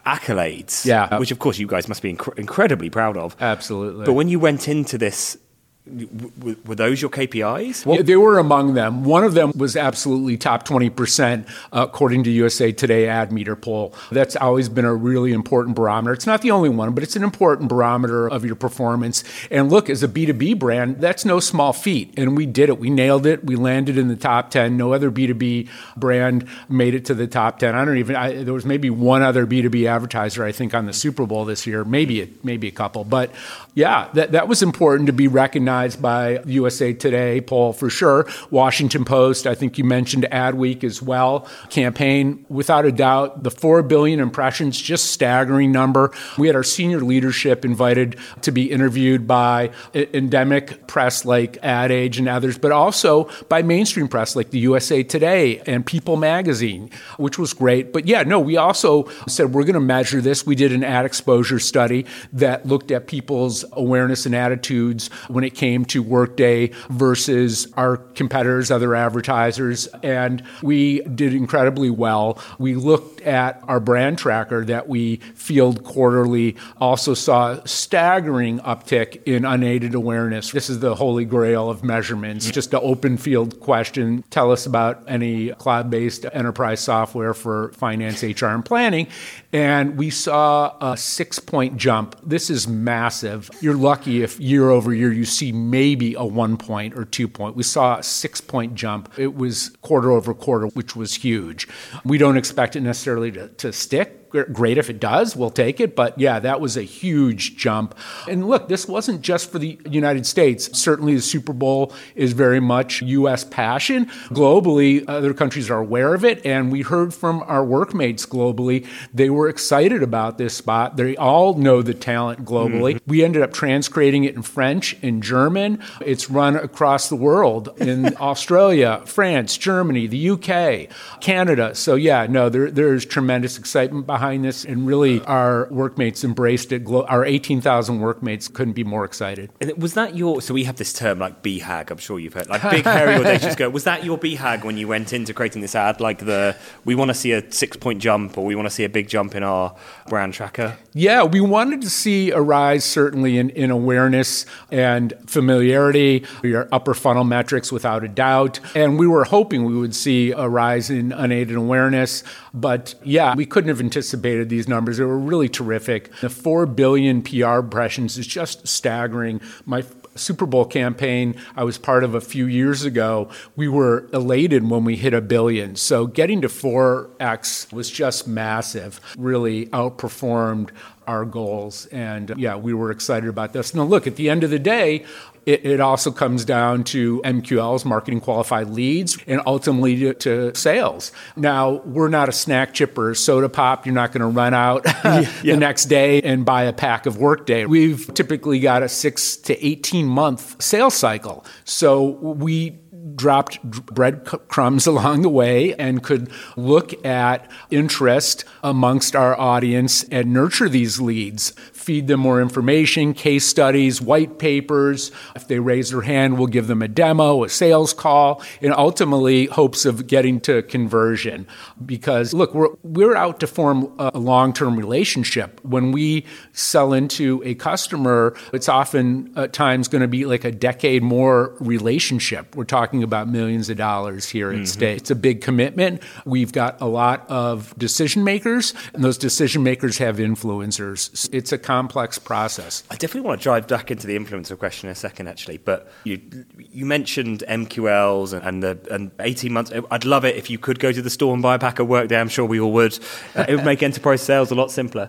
accolades, 0.07 0.85
yeah. 0.85 1.19
which 1.19 1.31
of 1.31 1.39
course 1.39 1.59
you 1.59 1.67
guys 1.67 1.89
must 1.89 2.03
be 2.03 2.15
inc- 2.15 2.39
incredibly 2.39 2.91
proud 2.91 3.17
of. 3.17 3.37
Absolutely. 3.41 4.07
But 4.07 4.13
when 4.15 4.29
you 4.29 4.39
went 4.39 4.69
into 4.69 4.97
this 4.97 5.37
were 5.85 6.77
those 6.77 7.03
your 7.03 7.11
KPIs? 7.11 7.85
Well, 7.85 8.05
they 8.05 8.15
were 8.15 8.39
among 8.39 8.75
them. 8.75 9.03
One 9.03 9.25
of 9.25 9.35
them 9.35 9.51
was 9.57 9.77
absolutely 9.77 10.37
top 10.37 10.65
20%, 10.65 11.49
uh, 11.49 11.87
according 11.89 12.23
to 12.25 12.31
USA 12.31 12.71
Today 12.71 13.09
Ad 13.09 13.33
Meter 13.33 13.57
poll. 13.57 13.93
That's 14.13 14.37
always 14.37 14.69
been 14.69 14.85
a 14.85 14.95
really 14.95 15.33
important 15.33 15.75
barometer. 15.75 16.13
It's 16.13 16.27
not 16.27 16.41
the 16.41 16.53
only 16.53 16.69
one, 16.69 16.95
but 16.95 17.03
it's 17.03 17.17
an 17.17 17.25
important 17.25 17.69
barometer 17.69 18.29
of 18.29 18.45
your 18.45 18.55
performance. 18.55 19.25
And 19.51 19.73
look, 19.73 19.91
as 19.91 20.05
a 20.05 20.09
B2B 20.09 20.57
brand, 20.57 21.01
that's 21.01 21.25
no 21.25 21.41
small 21.41 21.73
feat. 21.73 22.15
And 22.17 22.37
we 22.37 22.47
did 22.47 22.69
it. 22.69 22.79
We 22.79 22.89
nailed 22.89 23.27
it. 23.27 23.45
We 23.45 23.57
landed 23.57 23.99
in 23.99 24.07
the 24.07 24.17
top 24.17 24.51
10. 24.51 24.77
No 24.77 24.93
other 24.93 25.11
B2B 25.11 25.69
brand 25.97 26.47
made 26.69 26.95
it 26.95 27.05
to 27.07 27.15
the 27.15 27.27
top 27.27 27.59
10. 27.59 27.75
I 27.75 27.85
don't 27.85 27.99
even, 27.99 28.15
I, 28.15 28.45
there 28.45 28.55
was 28.55 28.65
maybe 28.65 28.89
one 28.89 29.23
other 29.23 29.49
B2B 29.49 29.87
advertiser, 29.87 30.45
I 30.45 30.53
think, 30.53 30.75
on 30.75 30.87
the 30.87 30.93
Super 30.93 31.27
Bowl 31.27 31.45
this 31.45 31.67
year, 31.67 31.85
maybe 31.85 32.23
a, 32.23 32.29
maybe 32.45 32.69
a 32.69 32.73
couple. 32.73 33.03
But 33.03 33.33
yeah, 33.75 34.11
that, 34.13 34.31
that 34.31 34.47
was 34.47 34.63
important 34.63 35.09
to 35.09 35.13
be 35.13 35.27
recognized 35.27 35.72
by 36.01 36.43
USA 36.47 36.93
Today 36.93 37.41
poll 37.41 37.73
for 37.73 37.89
sure. 37.89 38.27
Washington 38.51 39.05
Post, 39.05 39.47
I 39.47 39.55
think 39.55 39.79
you 39.79 39.85
mentioned 39.85 40.27
Adweek 40.31 40.85
as 40.85 41.01
well. 41.01 41.49
Campaign, 41.71 42.45
without 42.49 42.85
a 42.85 42.93
doubt, 42.93 43.43
the 43.43 43.51
4 43.51 43.83
billion 43.83 44.21
impressions, 44.21 44.81
just 44.81 45.13
staggering 45.13 45.73
number. 45.73 46.13
We 46.37 46.47
had 46.47 46.57
our 46.57 46.63
senior 46.63 47.01
leadership 47.01 47.65
invited 47.65 48.17
to 48.43 48.53
be 48.53 48.71
interviewed 48.71 49.27
by 49.27 49.71
endemic 49.95 50.87
press 50.87 51.25
like 51.25 51.59
Ad 51.63 51.91
Age 51.91 52.19
and 52.19 52.29
others, 52.29 52.59
but 52.59 52.73
also 52.73 53.31
by 53.49 53.63
mainstream 53.63 54.09
press 54.09 54.37
like 54.37 54.51
the 54.51 54.59
USA 54.61 55.03
Today 55.03 55.59
and 55.67 55.85
People 55.87 56.17
Magazine, 56.17 56.91
which 57.17 57.39
was 57.39 57.53
great. 57.53 57.93
But 57.93 58.07
yeah, 58.07 58.23
no, 58.23 58.39
we 58.41 58.57
also 58.57 59.09
said 59.27 59.53
we're 59.53 59.65
going 59.65 59.75
to 59.75 59.81
measure 59.81 60.21
this. 60.21 60.45
We 60.45 60.55
did 60.55 60.73
an 60.73 60.85
ad 60.85 61.05
exposure 61.07 61.59
study 61.59 62.07
that 62.33 62.67
looked 62.67 62.91
at 62.91 63.07
people's 63.07 63.65
awareness 63.73 64.27
and 64.27 64.35
attitudes 64.35 65.09
when 65.29 65.45
it 65.45 65.55
came 65.63 65.85
to 65.85 66.03
Workday 66.03 66.73
versus 66.91 67.73
our 67.77 67.97
competitors, 67.97 68.73
other 68.73 68.97
advertisers, 68.97 69.87
and 70.03 70.43
we 70.61 71.03
did 71.03 71.33
incredibly 71.33 71.89
well. 71.89 72.37
We 72.59 72.75
looked 72.75 73.21
at 73.21 73.63
our 73.69 73.79
brand 73.79 74.19
tracker 74.19 74.65
that 74.65 74.89
we 74.89 75.19
field 75.37 75.85
quarterly, 75.85 76.57
also 76.81 77.15
saw 77.15 77.63
staggering 77.65 78.59
uptick 78.59 79.23
in 79.25 79.45
unaided 79.45 79.95
awareness. 79.95 80.51
This 80.51 80.69
is 80.69 80.81
the 80.81 80.97
holy 80.97 81.25
grail 81.25 81.71
of 81.71 81.85
measurements. 81.85 82.51
Just 82.51 82.75
an 82.75 82.81
open 82.83 83.17
field 83.17 83.61
question. 83.61 84.25
Tell 84.31 84.51
us 84.51 84.67
about 84.67 85.05
any 85.07 85.51
cloud 85.51 85.91
based 85.91 86.27
enterprise 86.33 86.81
software 86.81 87.35
for 87.35 87.71
finance, 87.75 88.25
HR, 88.25 88.47
and 88.47 88.65
planning. 88.65 89.07
And 89.53 89.97
we 89.97 90.11
saw 90.11 90.77
a 90.81 90.97
six 90.97 91.39
point 91.39 91.77
jump. 91.77 92.19
This 92.25 92.51
is 92.51 92.67
massive. 92.67 93.49
You're 93.61 93.77
lucky 93.77 94.25
if 94.25 94.41
year 94.41 94.69
over 94.69 94.93
year 94.93 95.13
you 95.13 95.25
see 95.25 95.52
maybe 95.53 96.15
a 96.15 96.25
one 96.25 96.57
point 96.57 96.97
or 96.97 97.05
two 97.05 97.29
point. 97.29 97.57
We 97.57 97.63
saw 97.63 97.99
a 97.99 98.03
six 98.03 98.41
point 98.41 98.75
jump. 98.75 99.13
It 99.19 99.35
was 99.35 99.71
quarter 99.83 100.11
over 100.11 100.35
quarter, 100.35 100.67
which 100.69 100.97
was 100.97 101.15
huge. 101.15 101.69
We 102.05 102.19
don't 102.19 102.37
expect 102.37 102.77
it 102.77 102.81
necessarily 102.81 103.31
to, 103.33 103.49
to 103.49 103.73
stick 103.73 104.22
great 104.53 104.79
if 104.79 104.91
it 104.91 105.01
does, 105.01 105.37
we'll 105.37 105.51
take 105.51 105.81
it. 105.81 105.95
But 105.95 106.19
yeah, 106.19 106.39
that 106.41 106.61
was 106.61 106.77
a 106.77 106.83
huge 106.83 107.57
jump. 107.57 107.95
And 108.29 108.49
look, 108.49 108.69
this 108.69 108.89
wasn't 108.89 109.23
just 109.23 109.51
for 109.51 109.59
the 109.59 109.79
United 109.89 110.27
States. 110.27 110.77
Certainly, 110.79 111.15
the 111.15 111.23
Super 111.23 111.53
Bowl 111.53 111.93
is 112.15 112.33
very 112.33 112.61
much 112.61 113.03
U.S. 113.03 113.45
passion. 113.45 114.07
Globally, 114.31 115.05
other 115.09 115.35
countries 115.35 115.71
are 115.71 115.79
aware 115.79 116.15
of 116.15 116.25
it. 116.25 116.45
And 116.45 116.73
we 116.73 116.83
heard 116.83 117.15
from 117.15 117.43
our 117.47 117.65
workmates 117.65 118.27
globally, 118.27 118.87
they 119.13 119.31
were 119.31 119.49
excited 119.49 120.03
about 120.03 120.39
this 120.39 120.57
spot. 120.57 120.97
They 120.97 121.17
all 121.17 121.55
know 121.55 121.83
the 121.83 121.95
talent 121.95 122.45
globally. 122.45 122.95
Mm-hmm. 122.95 123.11
We 123.11 123.25
ended 123.25 123.43
up 123.43 123.53
transcreating 123.53 124.27
it 124.27 124.35
in 124.35 124.43
French, 124.43 124.95
in 125.03 125.21
German. 125.21 125.83
It's 126.01 126.31
run 126.31 126.57
across 126.57 127.09
the 127.09 127.17
world 127.17 127.71
in 127.79 128.17
Australia, 128.21 129.03
France, 129.07 129.57
Germany, 129.59 130.07
the 130.07 130.31
UK, 130.31 130.89
Canada. 131.21 131.75
So 131.75 131.95
yeah, 131.95 132.27
no, 132.29 132.49
there, 132.49 132.71
there's 132.71 133.05
tremendous 133.05 133.59
excitement 133.59 134.07
behind 134.07 134.22
behind 134.23 134.45
this, 134.45 134.65
and 134.65 134.87
really 134.87 135.21
our 135.23 135.67
workmates 135.73 136.23
embraced 136.23 136.71
it. 136.71 136.87
Our 136.89 137.25
18,000 137.25 137.99
workmates 137.99 138.47
couldn't 138.47 138.75
be 138.75 138.85
more 138.85 139.05
excited. 139.05 139.51
And 139.61 139.77
was 139.83 139.95
that 139.95 140.15
your? 140.15 140.41
So 140.41 140.55
we 140.55 140.63
have 140.63 140.77
this 140.77 140.93
term 140.93 141.19
like 141.19 141.43
BHAG. 141.43 141.91
I'm 141.91 141.99
sure 141.99 142.21
you've 142.21 142.35
heard 142.35 142.49
like 142.49 142.63
big 142.71 142.85
hairy 142.85 143.17
audacious 143.17 143.57
go. 143.57 143.69
Was 143.69 143.83
that 143.83 144.05
your 144.05 144.17
BHAG 144.17 144.63
when 144.63 144.77
you 144.77 144.87
went 144.87 145.13
into 145.13 145.35
creating 145.35 145.61
this 145.61 145.75
ad? 145.75 146.01
Like 146.01 146.21
the 146.21 146.57
we 146.85 146.95
want 146.95 147.09
to 147.09 147.15
see 147.15 147.33
a 147.33 147.51
six 147.51 147.77
point 147.77 148.01
jump, 148.01 148.39
or 148.39 148.45
we 148.45 148.55
want 148.55 148.67
to 148.67 148.71
see 148.71 148.85
a 148.85 148.89
big 148.89 149.09
jump 149.09 149.35
in 149.35 149.43
our 149.43 149.75
brand 150.09 150.35
tracker. 150.35 150.79
Yeah, 150.93 151.25
we 151.25 151.41
wanted 151.41 151.83
to 151.83 151.91
see 151.91 152.31
a 152.31 152.41
rise 152.41 152.85
certainly 152.85 153.39
in, 153.39 153.51
in 153.51 153.73
awareness 153.73 154.47
and 154.71 155.15
familiarity, 155.27 156.25
your 156.45 156.69
upper 156.71 156.95
funnel 156.95 157.25
metrics 157.25 157.73
without 157.73 158.05
a 158.05 158.09
doubt, 158.09 158.61
and 158.77 159.01
we 159.01 159.09
were 159.09 159.25
hoping 159.25 159.65
we 159.65 159.77
would 159.77 159.97
see 159.97 160.31
a 160.31 160.49
rise 160.49 160.91
in 160.91 161.11
unaided 161.11 161.57
awareness. 161.57 162.23
But 162.55 162.95
yeah, 163.03 163.35
we 163.35 163.47
couldn't 163.47 163.69
have 163.69 163.81
anticipated 163.81 164.12
anticipated 164.13 164.49
these 164.49 164.69
numbers. 164.69 164.99
They 164.99 165.05
were 165.05 165.19
really 165.19 165.49
terrific. 165.49 166.15
The 166.21 166.29
4 166.29 166.67
billion 166.67 167.23
PR 167.23 167.61
impressions 167.61 168.19
is 168.19 168.27
just 168.27 168.67
staggering. 168.69 169.41
My 169.65 169.85
Super 170.15 170.45
Bowl 170.45 170.67
campaign 170.67 171.37
I 171.57 171.65
was 171.65 171.79
part 171.79 172.05
of 172.05 172.15
a 172.15 172.21
few 172.21 172.47
years 172.47 172.85
ago, 172.85 173.31
we 173.57 173.67
were 173.67 174.09
elated 174.13 174.69
when 174.69 174.85
we 174.85 174.97
hit 174.97 175.15
a 175.15 175.23
billion. 175.23 175.75
So 175.77 176.07
getting 176.07 176.43
to 176.43 176.49
4x 176.49 177.73
was 177.73 177.91
just 177.91 178.29
massive, 178.29 179.01
really 179.17 179.67
outperformed 179.67 180.69
our 181.07 181.25
goals. 181.25 181.87
And 181.87 182.33
yeah, 182.37 182.57
we 182.57 182.75
were 182.75 182.91
excited 182.91 183.29
about 183.29 183.53
this. 183.53 183.75
Now, 183.75 183.85
look, 183.85 184.07
at 184.07 184.17
the 184.17 184.31
end 184.31 184.45
of 184.45 184.51
the 184.51 184.59
day, 184.59 185.05
it, 185.45 185.67
it, 185.67 185.81
also 185.81 186.13
comes 186.13 186.45
down 186.45 186.85
to 186.85 187.21
MQLs, 187.23 187.85
marketing 187.85 188.21
qualified 188.21 188.69
leads, 188.69 189.19
and 189.27 189.41
ultimately 189.45 189.99
to, 189.99 190.15
to, 190.15 190.55
sales. 190.55 191.11
Now, 191.35 191.83
we're 191.85 192.09
not 192.09 192.29
a 192.29 192.33
snack 192.33 192.75
chipper 192.75 193.11
or 193.11 193.15
soda 193.15 193.49
pop. 193.49 193.85
You're 193.85 193.95
not 193.95 194.13
going 194.13 194.21
to 194.21 194.29
run 194.29 194.55
out 194.55 194.83
yeah. 195.05 195.25
the 195.43 195.57
next 195.57 195.87
day 195.87 196.23
and 196.23 196.45
buy 196.45 196.65
a 196.65 196.73
pack 196.73 197.07
of 197.07 197.17
Workday. 197.17 197.67
We've 197.67 198.13
typically 198.15 198.61
got 198.61 198.85
a 198.85 198.89
six 198.89 199.37
to 199.39 199.67
18 199.67 200.07
month 200.07 200.63
sales 200.63 200.95
cycle. 200.95 201.45
So 201.65 202.05
we 202.05 202.79
dropped 203.15 203.63
breadcrumbs 203.63 204.87
along 204.93 205.23
the 205.23 205.29
way 205.29 205.75
and 205.75 206.03
could 206.03 206.31
look 206.57 207.05
at 207.05 207.51
interest 207.71 208.45
amongst 208.63 209.17
our 209.17 209.39
audience 209.39 210.05
and 210.05 210.33
nurture 210.33 210.69
these 210.69 211.01
leads 211.01 211.53
feed 211.83 212.07
them 212.07 212.21
more 212.21 212.41
information, 212.41 213.13
case 213.13 213.45
studies, 213.45 214.01
white 214.01 214.39
papers. 214.39 215.11
If 215.35 215.49
they 215.49 215.59
raise 215.59 215.91
their 215.91 216.03
hand, 216.03 216.39
we'll 216.39 216.47
give 216.47 216.69
them 216.69 216.83
a 216.83 216.89
demo, 216.89 217.45
a 217.45 217.49
sales 217.49 217.93
call, 217.93 218.43
and 218.61 218.73
ultimately 218.73 219.47
hopes 219.47 219.85
of 219.85 220.07
getting 220.07 220.41
to 220.43 220.63
conversion. 220.63 221.47
Because 221.85 222.33
look, 222.33 222.55
we're, 222.55 222.69
we're 222.83 223.17
out 223.17 223.41
to 223.41 223.47
form 223.47 223.93
a 223.99 224.19
long 224.19 224.53
term 224.53 224.77
relationship. 224.77 225.61
When 225.65 225.93
we 225.93 226.25
sell 226.53 226.93
into 226.93 227.43
a 227.45 227.55
customer, 227.55 228.37
it's 228.53 228.69
often 228.69 229.33
at 229.37 229.53
times 229.53 229.89
going 229.89 230.03
to 230.03 230.09
be 230.09 230.25
like 230.25 230.45
a 230.45 230.53
decade 230.53 231.03
more 231.03 231.57
relationship. 231.61 232.55
We're 232.55 232.65
talking 232.65 233.03
about 233.03 233.29
millions 233.29 233.69
of 233.69 233.77
dollars 233.77 234.29
here 234.29 234.51
at 234.51 234.57
mm-hmm. 234.57 234.65
stake. 234.65 234.99
It's 234.99 235.11
a 235.11 235.17
big 235.17 235.41
commitment. 235.41 236.03
We've 236.25 236.53
got 236.53 236.81
a 236.81 236.87
lot 236.87 237.29
of 237.29 237.77
decision 237.79 238.25
makers, 238.25 238.75
and 238.95 239.03
those 239.03 239.19
decision 239.19 239.63
makers 239.63 239.99
have 239.99 240.19
influencers. 240.19 241.29
It's 241.33 241.53
a 241.53 241.59
complex 241.73 242.19
process. 242.19 242.83
I 242.91 242.97
definitely 242.97 243.27
want 243.27 243.41
to 243.41 243.43
drive 243.43 243.67
back 243.67 243.91
into 243.91 244.07
the 244.07 244.15
influencer 244.19 244.59
question 244.59 244.89
in 244.89 244.93
a 244.93 244.95
second, 244.95 245.27
actually. 245.27 245.57
But 245.57 245.91
you 246.05 246.21
you 246.59 246.85
mentioned 246.85 247.45
MQLs 247.49 248.35
and, 248.35 248.43
and 248.45 248.63
the 248.63 248.95
and 248.95 249.11
eighteen 249.21 249.55
months. 249.55 249.73
I'd 249.91 250.05
love 250.05 250.27
it 250.27 250.37
if 250.37 250.51
you 250.51 250.59
could 250.59 250.79
go 250.79 250.93
to 250.93 251.01
the 251.01 251.09
store 251.09 251.33
and 251.33 251.43
buy 251.43 251.55
a 251.55 251.59
pack 251.59 251.79
of 251.79 251.89
Workday. 251.89 252.21
I'm 252.21 252.29
sure 252.29 252.45
we 252.45 252.61
all 252.61 252.73
would. 252.73 252.99
Uh, 253.35 253.47
it 253.49 253.55
would 253.57 253.65
make 253.65 253.83
enterprise 253.91 254.21
sales 254.21 254.51
a 254.51 254.55
lot 254.55 254.71
simpler. 254.71 255.09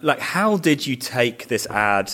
Like, 0.00 0.20
how 0.20 0.56
did 0.56 0.86
you 0.86 0.94
take 0.94 1.48
this 1.48 1.66
ad? 1.66 2.12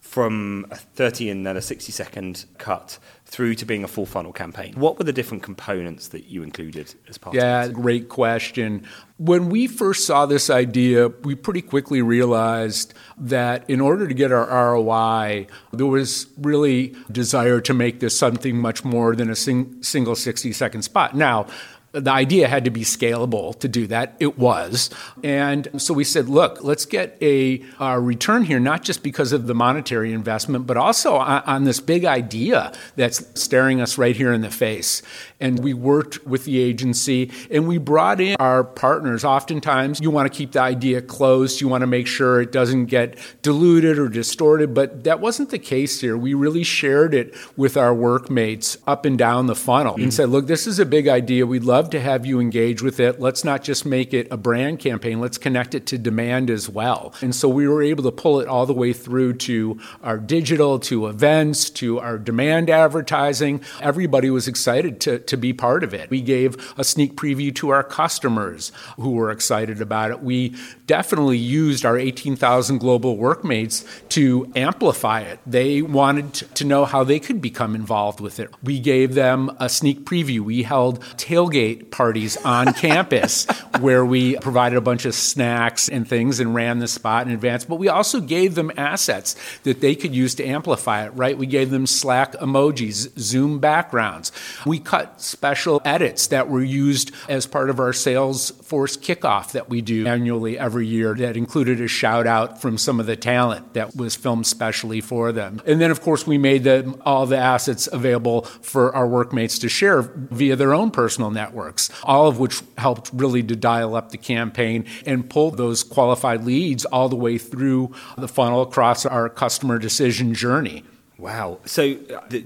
From 0.00 0.66
a 0.70 0.76
30 0.76 1.30
and 1.30 1.46
then 1.46 1.56
a 1.56 1.62
60 1.62 1.90
second 1.90 2.44
cut 2.58 2.98
through 3.32 3.54
to 3.54 3.64
being 3.64 3.82
a 3.82 3.88
full 3.88 4.04
funnel 4.04 4.32
campaign? 4.32 4.74
What 4.74 4.98
were 4.98 5.04
the 5.04 5.12
different 5.12 5.42
components 5.42 6.08
that 6.08 6.26
you 6.26 6.42
included 6.42 6.94
as 7.08 7.16
part 7.16 7.34
yeah, 7.34 7.62
of 7.62 7.70
it? 7.70 7.76
Yeah, 7.76 7.82
great 7.82 8.08
question. 8.10 8.86
When 9.16 9.48
we 9.48 9.66
first 9.66 10.04
saw 10.04 10.26
this 10.26 10.50
idea, 10.50 11.08
we 11.08 11.34
pretty 11.34 11.62
quickly 11.62 12.02
realized 12.02 12.92
that 13.16 13.68
in 13.70 13.80
order 13.80 14.06
to 14.06 14.12
get 14.12 14.32
our 14.32 14.74
ROI, 14.74 15.46
there 15.72 15.86
was 15.86 16.26
really 16.36 16.94
desire 17.10 17.62
to 17.62 17.72
make 17.72 18.00
this 18.00 18.16
something 18.16 18.58
much 18.58 18.84
more 18.84 19.16
than 19.16 19.30
a 19.30 19.36
sing- 19.36 19.82
single 19.82 20.14
60 20.14 20.52
second 20.52 20.82
spot. 20.82 21.16
Now, 21.16 21.46
the 21.92 22.10
idea 22.10 22.48
had 22.48 22.64
to 22.64 22.70
be 22.70 22.82
scalable 22.82 23.58
to 23.60 23.68
do 23.68 23.86
that. 23.86 24.16
It 24.18 24.38
was. 24.38 24.88
And 25.22 25.68
so 25.76 25.92
we 25.92 26.04
said, 26.04 26.28
look, 26.28 26.64
let's 26.64 26.86
get 26.86 27.18
a, 27.20 27.62
a 27.78 28.00
return 28.00 28.44
here, 28.44 28.58
not 28.58 28.82
just 28.82 29.02
because 29.02 29.32
of 29.32 29.46
the 29.46 29.54
monetary 29.54 30.12
investment, 30.12 30.66
but 30.66 30.76
also 30.78 31.16
on, 31.16 31.42
on, 31.42 31.64
this 31.64 31.80
big 31.80 32.04
idea 32.04 32.72
that's 32.96 33.24
staring 33.40 33.80
us 33.80 33.98
right 33.98 34.16
here 34.16 34.32
in 34.32 34.40
the 34.40 34.50
face. 34.50 35.02
And 35.38 35.62
we 35.62 35.74
worked 35.74 36.26
with 36.26 36.44
the 36.44 36.58
agency 36.58 37.30
and 37.50 37.68
we 37.68 37.78
brought 37.78 38.20
in 38.20 38.36
our 38.40 38.64
partners. 38.64 39.22
Oftentimes, 39.24 40.00
you 40.00 40.10
want 40.10 40.32
to 40.32 40.36
keep 40.36 40.52
the 40.52 40.60
idea 40.60 41.02
close, 41.02 41.60
you 41.60 41.68
want 41.68 41.82
to 41.82 41.86
make 41.86 42.06
sure 42.06 42.40
it 42.40 42.52
doesn't 42.52 42.86
get 42.86 43.18
diluted 43.42 43.98
or 43.98 44.08
distorted, 44.08 44.74
but 44.74 45.04
that 45.04 45.20
wasn't 45.20 45.50
the 45.50 45.58
case 45.58 46.00
here. 46.00 46.16
We 46.16 46.34
really 46.34 46.64
shared 46.64 47.14
it 47.14 47.34
with 47.56 47.76
our 47.76 47.94
workmates 47.94 48.78
up 48.86 49.04
and 49.04 49.18
down 49.18 49.46
the 49.46 49.54
funnel 49.54 49.94
mm-hmm. 49.94 50.04
and 50.04 50.14
said, 50.14 50.30
look, 50.30 50.46
this 50.46 50.66
is 50.66 50.78
a 50.78 50.86
big 50.86 51.06
idea. 51.06 51.46
We'd 51.46 51.64
love 51.64 51.81
love 51.82 51.90
to 51.90 52.00
have 52.00 52.24
you 52.24 52.38
engage 52.38 52.80
with 52.80 53.00
it. 53.00 53.18
Let's 53.18 53.42
not 53.42 53.64
just 53.64 53.84
make 53.84 54.14
it 54.14 54.28
a 54.30 54.36
brand 54.36 54.78
campaign, 54.78 55.20
let's 55.20 55.36
connect 55.36 55.74
it 55.74 55.84
to 55.86 55.98
demand 55.98 56.48
as 56.48 56.68
well. 56.68 57.12
And 57.20 57.34
so 57.34 57.48
we 57.48 57.66
were 57.66 57.82
able 57.82 58.04
to 58.04 58.12
pull 58.12 58.38
it 58.38 58.46
all 58.46 58.66
the 58.66 58.72
way 58.72 58.92
through 58.92 59.32
to 59.48 59.80
our 60.00 60.16
digital, 60.16 60.78
to 60.78 61.08
events, 61.08 61.70
to 61.70 61.98
our 61.98 62.18
demand 62.18 62.70
advertising. 62.70 63.62
Everybody 63.80 64.30
was 64.30 64.46
excited 64.46 65.00
to, 65.00 65.18
to 65.18 65.36
be 65.36 65.52
part 65.52 65.82
of 65.82 65.92
it. 65.92 66.08
We 66.08 66.20
gave 66.20 66.72
a 66.78 66.84
sneak 66.84 67.16
preview 67.16 67.52
to 67.56 67.70
our 67.70 67.82
customers 67.82 68.70
who 68.94 69.10
were 69.10 69.32
excited 69.32 69.80
about 69.80 70.12
it. 70.12 70.22
We 70.22 70.54
definitely 70.86 71.38
used 71.38 71.84
our 71.84 71.98
18,000 71.98 72.78
global 72.78 73.16
workmates 73.16 73.84
to 74.10 74.52
amplify 74.54 75.22
it. 75.22 75.40
They 75.44 75.82
wanted 75.82 76.32
to 76.34 76.64
know 76.64 76.84
how 76.84 77.02
they 77.02 77.18
could 77.18 77.40
become 77.40 77.74
involved 77.74 78.20
with 78.20 78.38
it. 78.38 78.50
We 78.62 78.78
gave 78.78 79.14
them 79.14 79.50
a 79.58 79.68
sneak 79.68 80.04
preview. 80.04 80.40
We 80.40 80.62
held 80.62 81.00
tailgate 81.16 81.71
tailgate 81.72 81.90
parties 81.90 82.36
on 82.38 82.72
campus 82.74 83.46
where 83.80 84.04
we 84.04 84.36
provided 84.36 84.76
a 84.76 84.80
bunch 84.80 85.04
of 85.04 85.14
snacks 85.14 85.88
and 85.88 86.06
things 86.06 86.40
and 86.40 86.54
ran 86.54 86.78
the 86.78 86.88
spot 86.88 87.26
in 87.26 87.32
advance. 87.32 87.64
But 87.64 87.76
we 87.76 87.88
also 87.88 88.20
gave 88.20 88.54
them 88.54 88.70
assets 88.76 89.36
that 89.64 89.80
they 89.80 89.94
could 89.94 90.14
use 90.14 90.34
to 90.36 90.44
amplify 90.44 91.06
it, 91.06 91.10
right? 91.10 91.36
We 91.36 91.46
gave 91.46 91.70
them 91.70 91.86
Slack 91.86 92.32
emojis, 92.34 93.18
Zoom 93.18 93.58
backgrounds. 93.58 94.32
We 94.66 94.78
cut 94.78 95.20
special 95.20 95.80
edits 95.84 96.28
that 96.28 96.48
were 96.48 96.62
used 96.62 97.12
as 97.28 97.46
part 97.46 97.70
of 97.70 97.80
our 97.80 97.92
Salesforce 97.92 98.98
kickoff 98.98 99.52
that 99.52 99.68
we 99.68 99.80
do 99.80 100.06
annually 100.06 100.58
every 100.58 100.86
year 100.86 101.14
that 101.14 101.36
included 101.36 101.80
a 101.80 101.88
shout 101.88 102.26
out 102.26 102.60
from 102.60 102.78
some 102.78 103.00
of 103.00 103.06
the 103.06 103.16
talent 103.16 103.74
that 103.74 103.96
was 103.96 104.16
filmed 104.16 104.46
specially 104.46 105.00
for 105.00 105.32
them. 105.32 105.60
And 105.66 105.80
then, 105.80 105.90
of 105.90 106.00
course, 106.00 106.26
we 106.26 106.38
made 106.38 106.64
them 106.64 107.00
all 107.04 107.26
the 107.26 107.38
assets 107.38 107.88
available 107.90 108.42
for 108.42 108.94
our 108.94 109.06
workmates 109.06 109.58
to 109.60 109.68
share 109.68 110.02
via 110.02 110.56
their 110.56 110.74
own 110.74 110.90
personal 110.90 111.30
network 111.30 111.61
networks, 111.62 111.90
all 112.04 112.26
of 112.26 112.38
which 112.38 112.62
helped 112.78 113.10
really 113.12 113.42
to 113.42 113.56
dial 113.56 113.94
up 113.94 114.10
the 114.10 114.18
campaign 114.18 114.84
and 115.06 115.28
pull 115.28 115.50
those 115.50 115.82
qualified 115.82 116.44
leads 116.44 116.84
all 116.86 117.08
the 117.08 117.16
way 117.16 117.38
through 117.38 117.92
the 118.16 118.28
funnel 118.28 118.62
across 118.62 119.06
our 119.06 119.28
customer 119.28 119.78
decision 119.78 120.34
journey. 120.34 120.84
Wow. 121.18 121.60
So, 121.64 121.94
the, 122.28 122.44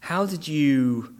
how 0.00 0.26
did 0.26 0.48
you 0.48 1.12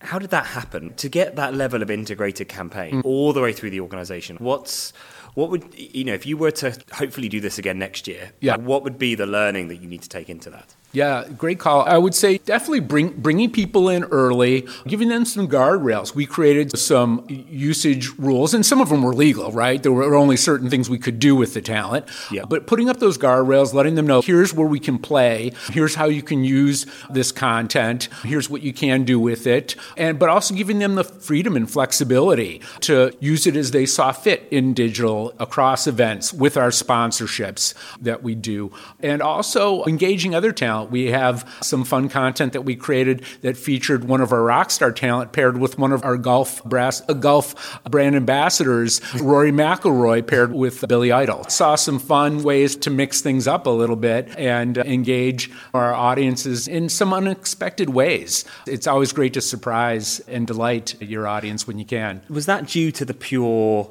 how 0.00 0.18
did 0.18 0.30
that 0.30 0.46
happen 0.46 0.94
to 0.94 1.08
get 1.08 1.34
that 1.34 1.54
level 1.54 1.82
of 1.82 1.90
integrated 1.90 2.48
campaign 2.48 3.02
mm. 3.02 3.04
all 3.04 3.32
the 3.32 3.40
way 3.40 3.52
through 3.52 3.70
the 3.70 3.80
organization 3.80 4.36
what's 4.36 4.92
what 5.34 5.50
would 5.50 5.64
you 5.76 6.04
know 6.04 6.14
if 6.14 6.24
you 6.24 6.36
were 6.36 6.52
to 6.52 6.76
hopefully 6.92 7.28
do 7.28 7.40
this 7.40 7.58
again 7.58 7.78
next 7.78 8.06
year 8.06 8.30
yeah. 8.40 8.56
what 8.56 8.84
would 8.84 8.96
be 8.96 9.16
the 9.16 9.26
learning 9.26 9.66
that 9.66 9.76
you 9.76 9.88
need 9.88 10.02
to 10.02 10.08
take 10.08 10.30
into 10.30 10.50
that 10.50 10.76
yeah, 10.92 11.26
great 11.36 11.58
call. 11.58 11.82
I 11.82 11.98
would 11.98 12.14
say 12.14 12.38
definitely 12.38 12.80
bring, 12.80 13.10
bringing 13.10 13.50
people 13.50 13.90
in 13.90 14.04
early, 14.04 14.66
giving 14.86 15.08
them 15.08 15.26
some 15.26 15.46
guardrails. 15.46 16.14
We 16.14 16.24
created 16.24 16.78
some 16.78 17.26
usage 17.28 18.08
rules, 18.18 18.54
and 18.54 18.64
some 18.64 18.80
of 18.80 18.88
them 18.88 19.02
were 19.02 19.14
legal, 19.14 19.52
right? 19.52 19.82
There 19.82 19.92
were 19.92 20.14
only 20.14 20.36
certain 20.36 20.70
things 20.70 20.88
we 20.88 20.98
could 20.98 21.18
do 21.18 21.36
with 21.36 21.52
the 21.52 21.60
talent. 21.60 22.06
Yeah. 22.30 22.44
But 22.48 22.66
putting 22.66 22.88
up 22.88 23.00
those 23.00 23.18
guardrails, 23.18 23.74
letting 23.74 23.96
them 23.96 24.06
know 24.06 24.22
here's 24.22 24.54
where 24.54 24.66
we 24.66 24.80
can 24.80 24.98
play, 24.98 25.52
here's 25.70 25.94
how 25.94 26.06
you 26.06 26.22
can 26.22 26.42
use 26.42 26.86
this 27.10 27.32
content, 27.32 28.08
here's 28.24 28.48
what 28.48 28.62
you 28.62 28.72
can 28.72 29.04
do 29.04 29.20
with 29.20 29.46
it, 29.46 29.76
and 29.98 30.18
but 30.18 30.30
also 30.30 30.54
giving 30.54 30.78
them 30.78 30.94
the 30.94 31.04
freedom 31.04 31.54
and 31.54 31.70
flexibility 31.70 32.62
to 32.80 33.12
use 33.20 33.46
it 33.46 33.56
as 33.56 33.72
they 33.72 33.84
saw 33.84 34.10
fit 34.10 34.48
in 34.50 34.72
digital 34.72 35.34
across 35.38 35.86
events 35.86 36.32
with 36.32 36.56
our 36.56 36.70
sponsorships 36.70 37.74
that 38.00 38.22
we 38.22 38.34
do, 38.34 38.72
and 39.00 39.20
also 39.20 39.84
engaging 39.84 40.34
other 40.34 40.50
talent 40.50 40.77
We 40.84 41.06
have 41.06 41.48
some 41.62 41.84
fun 41.84 42.08
content 42.08 42.52
that 42.52 42.62
we 42.62 42.76
created 42.76 43.22
that 43.42 43.56
featured 43.56 44.04
one 44.04 44.20
of 44.20 44.32
our 44.32 44.42
rock 44.42 44.70
star 44.70 44.92
talent 44.92 45.32
paired 45.32 45.58
with 45.58 45.78
one 45.78 45.92
of 45.92 46.04
our 46.04 46.16
golf 46.16 46.62
brass 46.64 47.02
uh, 47.08 47.14
golf 47.14 47.80
brand 47.84 48.16
ambassadors, 48.16 49.00
Rory 49.20 49.52
McIlroy, 49.52 50.26
paired 50.26 50.52
with 50.52 50.86
Billy 50.88 51.12
Idol. 51.12 51.44
Saw 51.44 51.74
some 51.74 51.98
fun 51.98 52.42
ways 52.42 52.76
to 52.76 52.90
mix 52.90 53.20
things 53.20 53.46
up 53.46 53.66
a 53.66 53.70
little 53.70 53.96
bit 53.96 54.28
and 54.36 54.78
engage 54.78 55.50
our 55.74 55.94
audiences 55.94 56.68
in 56.68 56.88
some 56.88 57.12
unexpected 57.12 57.90
ways. 57.90 58.44
It's 58.66 58.86
always 58.86 59.12
great 59.12 59.34
to 59.34 59.40
surprise 59.40 60.20
and 60.20 60.46
delight 60.46 61.00
your 61.00 61.26
audience 61.26 61.66
when 61.66 61.78
you 61.78 61.84
can. 61.84 62.22
Was 62.28 62.46
that 62.46 62.66
due 62.68 62.92
to 62.92 63.04
the 63.04 63.14
pure 63.14 63.90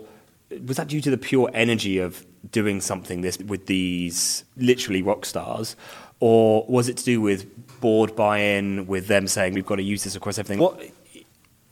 was 0.66 0.78
that 0.78 0.88
due 0.88 1.02
to 1.02 1.12
the 1.12 1.18
pure 1.18 1.50
energy 1.54 1.98
of 1.98 2.26
doing 2.52 2.80
something 2.80 3.22
this 3.22 3.38
with 3.40 3.66
these 3.66 4.44
literally 4.56 5.02
rock 5.02 5.26
stars 5.26 5.76
or 6.20 6.66
was 6.68 6.90
it 6.90 6.98
to 6.98 7.06
do 7.06 7.22
with 7.22 7.46
board 7.80 8.16
buy-in, 8.16 8.88
with 8.88 9.08
them 9.08 9.28
saying 9.28 9.54
we've 9.54 9.66
got 9.66 9.76
to 9.76 9.84
use 9.84 10.04
this 10.04 10.16
across 10.16 10.40
everything? 10.40 10.60
What 10.60 10.82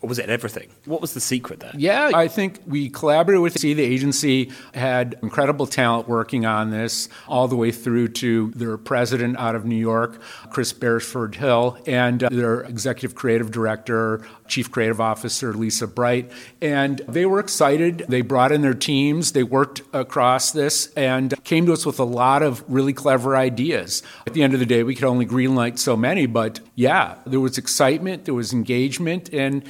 or 0.05 0.07
was 0.07 0.19
it 0.19 0.29
everything? 0.29 0.69
What 0.85 1.01
was 1.01 1.15
the 1.15 1.19
secret 1.19 1.61
there? 1.61 1.71
Yeah, 1.75 2.11
I 2.13 2.27
think 2.27 2.59
we 2.67 2.89
collaborated 2.89 3.41
with. 3.41 3.55
The 3.55 3.81
agency 3.81 4.51
had 4.75 5.17
incredible 5.23 5.65
talent 5.65 6.07
working 6.07 6.45
on 6.45 6.69
this, 6.69 7.09
all 7.27 7.47
the 7.47 7.55
way 7.55 7.71
through 7.71 8.09
to 8.09 8.51
their 8.51 8.77
president 8.77 9.37
out 9.39 9.55
of 9.55 9.65
New 9.65 9.75
York, 9.75 10.21
Chris 10.51 10.73
Beresford 10.73 11.33
Hill, 11.35 11.79
and 11.87 12.23
uh, 12.23 12.29
their 12.29 12.61
executive 12.61 13.15
creative 13.15 13.49
director, 13.49 14.21
chief 14.47 14.71
creative 14.71 15.01
officer, 15.01 15.53
Lisa 15.53 15.87
Bright. 15.87 16.31
And 16.61 16.99
they 17.07 17.25
were 17.25 17.39
excited. 17.39 18.05
They 18.07 18.21
brought 18.21 18.51
in 18.51 18.61
their 18.61 18.73
teams, 18.73 19.31
they 19.31 19.43
worked 19.43 19.81
across 19.93 20.51
this, 20.51 20.91
and 20.93 21.33
came 21.43 21.65
to 21.65 21.73
us 21.73 21.85
with 21.85 21.99
a 21.99 22.03
lot 22.03 22.43
of 22.43 22.63
really 22.67 22.93
clever 22.93 23.35
ideas. 23.35 24.03
At 24.27 24.33
the 24.33 24.43
end 24.43 24.53
of 24.53 24.59
the 24.59 24.65
day, 24.65 24.83
we 24.83 24.95
could 24.95 25.05
only 25.05 25.25
greenlight 25.25 25.77
so 25.79 25.95
many, 25.95 26.25
but 26.25 26.59
yeah, 26.75 27.15
there 27.25 27.39
was 27.39 27.57
excitement, 27.57 28.25
there 28.25 28.33
was 28.33 28.53
engagement, 28.53 29.33
and 29.33 29.63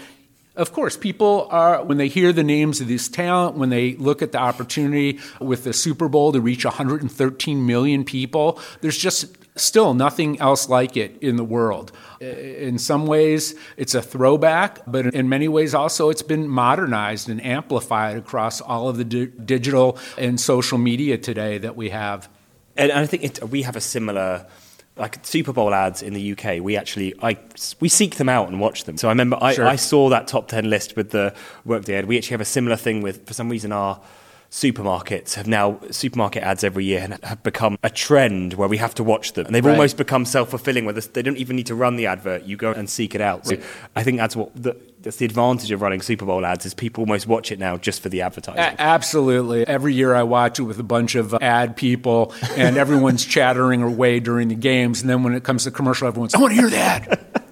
of 0.55 0.71
course, 0.71 0.95
people 0.95 1.47
are, 1.51 1.83
when 1.83 1.97
they 1.97 2.07
hear 2.07 2.31
the 2.31 2.43
names 2.43 2.79
of 2.79 2.87
this 2.87 3.09
talent, 3.09 3.57
when 3.57 3.69
they 3.69 3.95
look 3.95 4.21
at 4.21 4.31
the 4.31 4.37
opportunity 4.37 5.19
with 5.41 5.65
the 5.65 5.73
Super 5.73 6.07
Bowl 6.07 6.31
to 6.31 6.39
reach 6.39 6.63
113 6.63 7.65
million 7.65 8.05
people, 8.05 8.59
there's 8.79 8.97
just 8.97 9.25
still 9.55 9.93
nothing 9.93 10.39
else 10.39 10.69
like 10.69 10.97
it 10.97 11.17
in 11.21 11.37
the 11.37 11.43
world. 11.43 11.91
In 12.19 12.77
some 12.77 13.07
ways, 13.07 13.55
it's 13.77 13.95
a 13.95 14.01
throwback, 14.01 14.79
but 14.87 15.07
in 15.07 15.29
many 15.29 15.47
ways, 15.47 15.73
also, 15.73 16.09
it's 16.09 16.21
been 16.21 16.47
modernized 16.47 17.29
and 17.29 17.43
amplified 17.43 18.17
across 18.17 18.61
all 18.61 18.89
of 18.89 18.97
the 18.97 19.05
di- 19.05 19.25
digital 19.25 19.97
and 20.17 20.39
social 20.39 20.77
media 20.77 21.17
today 21.17 21.57
that 21.57 21.75
we 21.75 21.89
have. 21.89 22.29
And 22.77 22.91
I 22.91 23.05
think 23.05 23.23
it, 23.23 23.49
we 23.49 23.61
have 23.61 23.75
a 23.75 23.81
similar 23.81 24.45
like 24.97 25.25
Super 25.25 25.51
Bowl 25.51 25.73
ads 25.73 26.01
in 26.01 26.13
the 26.13 26.31
UK, 26.31 26.61
we 26.61 26.77
actually 26.77 27.13
I 27.21 27.37
we 27.79 27.89
seek 27.89 28.15
them 28.15 28.29
out 28.29 28.47
and 28.47 28.59
watch 28.59 28.85
them. 28.85 28.97
So 28.97 29.09
I 29.09 29.11
remember 29.11 29.37
I, 29.41 29.53
sure. 29.53 29.67
I 29.67 29.75
saw 29.75 30.09
that 30.09 30.27
top 30.27 30.47
ten 30.47 30.69
list 30.69 30.95
with 30.95 31.11
the 31.11 31.33
Workday 31.65 31.95
ad. 31.95 32.05
We 32.05 32.17
actually 32.17 32.35
have 32.35 32.41
a 32.41 32.45
similar 32.45 32.77
thing 32.77 33.01
with 33.01 33.27
for 33.27 33.33
some 33.33 33.49
reason 33.49 33.71
our 33.71 33.99
supermarkets 34.55 35.33
have 35.33 35.47
now 35.47 35.77
supermarket 35.91 36.41
ads 36.41 36.63
every 36.63 36.85
year 36.85 37.01
and 37.01 37.21
have 37.25 37.43
become 37.43 37.77
a 37.83 37.89
trend 37.89 38.53
where 38.53 38.69
we 38.69 38.77
have 38.77 38.95
to 38.95 39.03
watch 39.03 39.33
them. 39.33 39.45
And 39.45 39.53
they've 39.53 39.65
right. 39.65 39.73
almost 39.73 39.97
become 39.97 40.23
self-fulfilling 40.23 40.85
where 40.85 40.93
they 40.93 41.21
don't 41.21 41.35
even 41.35 41.57
need 41.57 41.65
to 41.65 41.75
run 41.75 41.97
the 41.97 42.05
advert. 42.05 42.43
You 42.43 42.55
go 42.55 42.71
and 42.71 42.89
seek 42.89 43.13
it 43.13 43.19
out. 43.19 43.45
So 43.45 43.57
i 43.97 44.03
think 44.03 44.17
that's 44.17 44.33
what 44.33 44.55
the, 44.55 44.77
that's 45.01 45.17
the 45.17 45.25
advantage 45.25 45.71
of 45.71 45.81
running 45.81 46.01
super 46.01 46.25
bowl 46.25 46.45
ads 46.45 46.65
is 46.65 46.73
people 46.73 47.01
almost 47.01 47.27
watch 47.27 47.51
it 47.51 47.59
now 47.59 47.75
just 47.75 48.01
for 48.01 48.07
the 48.07 48.21
advertising. 48.21 48.61
A- 48.61 48.81
absolutely. 48.81 49.67
Every 49.67 49.93
year 49.93 50.15
i 50.15 50.23
watch 50.23 50.57
it 50.57 50.63
with 50.63 50.79
a 50.79 50.83
bunch 50.83 51.15
of 51.15 51.33
uh, 51.33 51.39
ad 51.41 51.75
people 51.75 52.33
and 52.55 52.77
everyone's 52.85 53.25
chattering 53.25 53.81
away 53.81 54.21
during 54.21 54.47
the 54.47 54.55
games. 54.55 55.01
And 55.01 55.09
then 55.09 55.21
when 55.21 55.33
it 55.35 55.43
comes 55.43 55.65
to 55.65 55.71
commercial 55.71 56.07
everyone's 56.07 56.33
i 56.33 56.39
want 56.39 56.55
to 56.55 56.61
hear 56.61 56.69
that. 56.69 57.41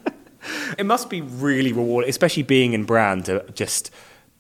It 0.78 0.86
must 0.86 1.10
be 1.10 1.22
really 1.22 1.72
rewarding 1.72 2.10
especially 2.10 2.44
being 2.44 2.74
in 2.74 2.84
brand 2.84 3.26
to 3.26 3.46
just 3.54 3.92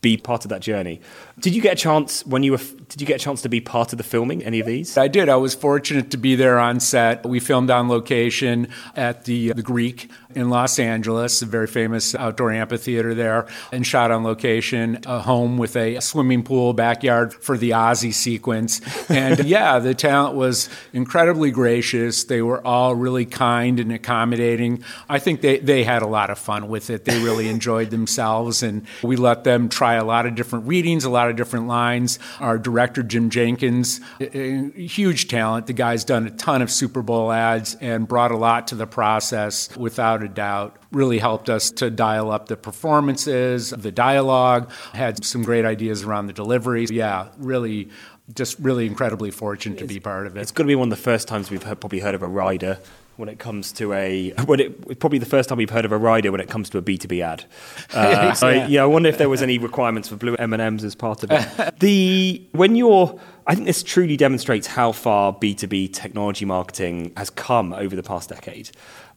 be 0.03 0.17
part 0.17 0.45
of 0.45 0.49
that 0.49 0.61
journey. 0.61 1.01
Did 1.39 1.55
you 1.55 1.61
get 1.63 1.73
a 1.73 1.75
chance 1.75 2.23
when 2.27 2.43
you 2.43 2.51
were? 2.51 2.61
Did 2.93 3.01
you 3.01 3.07
get 3.07 3.15
a 3.15 3.23
chance 3.23 3.41
to 3.41 3.49
be 3.49 3.59
part 3.59 3.91
of 3.91 3.97
the 3.97 4.03
filming? 4.03 4.43
Any 4.43 4.59
of 4.59 4.67
these? 4.67 4.99
I 4.99 5.07
did. 5.07 5.27
I 5.27 5.37
was 5.37 5.55
fortunate 5.55 6.11
to 6.11 6.17
be 6.17 6.35
there 6.35 6.59
on 6.59 6.79
set. 6.79 7.25
We 7.25 7.39
filmed 7.39 7.71
on 7.71 7.89
location 7.89 8.67
at 8.95 9.25
the 9.25 9.49
uh, 9.49 9.55
the 9.55 9.63
Greek 9.63 10.11
in 10.35 10.51
Los 10.51 10.77
Angeles, 10.77 11.41
a 11.41 11.47
very 11.47 11.65
famous 11.65 12.13
outdoor 12.13 12.51
amphitheater 12.51 13.15
there, 13.15 13.47
and 13.71 13.85
shot 13.85 14.11
on 14.11 14.23
location 14.23 14.99
a 15.07 15.19
home 15.19 15.57
with 15.57 15.75
a 15.75 15.99
swimming 16.01 16.43
pool 16.43 16.73
backyard 16.73 17.33
for 17.33 17.57
the 17.57 17.71
Ozzy 17.71 18.13
sequence. 18.13 18.79
And 19.13 19.43
yeah, 19.45 19.79
the 19.79 19.93
talent 19.93 20.35
was 20.35 20.69
incredibly 20.91 21.51
gracious. 21.51 22.23
They 22.23 22.41
were 22.41 22.65
all 22.65 22.95
really 22.95 23.25
kind 23.25 23.79
and 23.79 23.91
accommodating. 23.91 24.83
I 25.07 25.19
think 25.19 25.41
they, 25.41 25.59
they 25.59 25.83
had 25.83 26.01
a 26.01 26.07
lot 26.07 26.29
of 26.29 26.39
fun 26.39 26.67
with 26.67 26.89
it. 26.89 27.05
They 27.05 27.21
really 27.21 27.47
enjoyed 27.57 27.91
themselves, 27.91 28.63
and 28.63 28.87
we 29.03 29.15
let 29.15 29.43
them 29.43 29.69
try 29.69 29.95
a 29.95 30.03
lot 30.03 30.25
of 30.25 30.35
different 30.35 30.67
readings, 30.67 31.03
a 31.03 31.09
lot 31.09 31.29
of 31.29 31.35
different 31.35 31.67
lines. 31.67 32.17
Our 32.39 32.57
director, 32.57 32.82
Jim 32.87 33.29
Jenkins, 33.29 34.01
huge 34.19 35.27
talent. 35.27 35.67
The 35.67 35.73
guy's 35.73 36.03
done 36.03 36.27
a 36.27 36.31
ton 36.31 36.61
of 36.61 36.69
Super 36.69 37.01
Bowl 37.01 37.31
ads 37.31 37.75
and 37.75 38.07
brought 38.07 38.31
a 38.31 38.37
lot 38.37 38.67
to 38.67 38.75
the 38.75 38.87
process 38.87 39.75
without 39.77 40.23
a 40.23 40.27
doubt. 40.27 40.75
Really 40.91 41.19
helped 41.19 41.49
us 41.49 41.71
to 41.71 41.89
dial 41.89 42.31
up 42.31 42.47
the 42.47 42.57
performances, 42.57 43.71
the 43.71 43.91
dialogue, 43.91 44.69
had 44.93 45.23
some 45.23 45.43
great 45.43 45.65
ideas 45.65 46.03
around 46.03 46.27
the 46.27 46.33
delivery. 46.33 46.85
Yeah, 46.89 47.29
really 47.37 47.89
just 48.33 48.57
really 48.59 48.85
incredibly 48.85 49.31
fortunate 49.31 49.79
to 49.79 49.85
be 49.85 49.99
part 49.99 50.27
of 50.27 50.37
it. 50.37 50.41
It's 50.41 50.51
going 50.51 50.65
to 50.65 50.71
be 50.71 50.75
one 50.75 50.91
of 50.91 50.97
the 50.97 51.03
first 51.03 51.27
times 51.27 51.51
we've 51.51 51.63
heard, 51.63 51.79
probably 51.79 51.99
heard 51.99 52.15
of 52.15 52.23
a 52.23 52.27
rider 52.27 52.79
when 53.15 53.29
it 53.29 53.37
comes 53.39 53.71
to 53.73 53.93
a 53.93 54.31
when 54.45 54.59
it 54.59 54.99
probably 54.99 55.19
the 55.19 55.25
first 55.25 55.49
time 55.49 55.57
we've 55.57 55.69
heard 55.69 55.85
of 55.85 55.91
a 55.91 55.97
rider 55.97 56.31
when 56.31 56.41
it 56.41 56.49
comes 56.49 56.69
to 56.71 56.77
a 56.77 56.81
B2B 56.81 57.21
ad. 57.21 57.45
Uh, 57.93 58.33
yeah. 58.41 58.67
yeah, 58.67 58.83
I 58.83 58.85
wonder 58.85 59.07
if 59.07 59.17
there 59.17 59.29
was 59.29 59.41
any 59.41 59.57
requirements 59.57 60.09
for 60.09 60.15
blue 60.15 60.35
M&Ms 60.35 60.83
as 60.83 60.95
part 60.95 61.23
of 61.23 61.31
it. 61.31 61.79
the 61.79 62.45
when 62.51 62.75
you're 62.75 63.19
I 63.45 63.55
think 63.55 63.67
this 63.67 63.83
truly 63.83 64.17
demonstrates 64.17 64.67
how 64.67 64.91
far 64.91 65.33
B2B 65.33 65.93
technology 65.93 66.45
marketing 66.45 67.13
has 67.17 67.29
come 67.29 67.73
over 67.73 67.95
the 67.95 68.03
past 68.03 68.29
decade. 68.29 68.71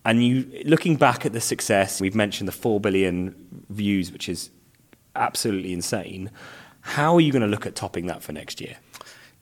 And 0.04 0.24
you 0.24 0.62
looking 0.64 0.96
back 0.96 1.24
at 1.24 1.32
the 1.32 1.40
success, 1.40 2.00
we've 2.00 2.14
mentioned 2.14 2.48
the 2.48 2.52
4 2.52 2.80
billion 2.80 3.34
views 3.70 4.12
which 4.12 4.28
is 4.28 4.50
absolutely 5.14 5.72
insane. 5.72 6.30
How 6.80 7.14
are 7.14 7.20
you 7.20 7.32
going 7.32 7.42
to 7.42 7.48
look 7.48 7.66
at 7.66 7.74
topping 7.74 8.06
that 8.06 8.22
for 8.22 8.32
next 8.32 8.60
year? 8.60 8.76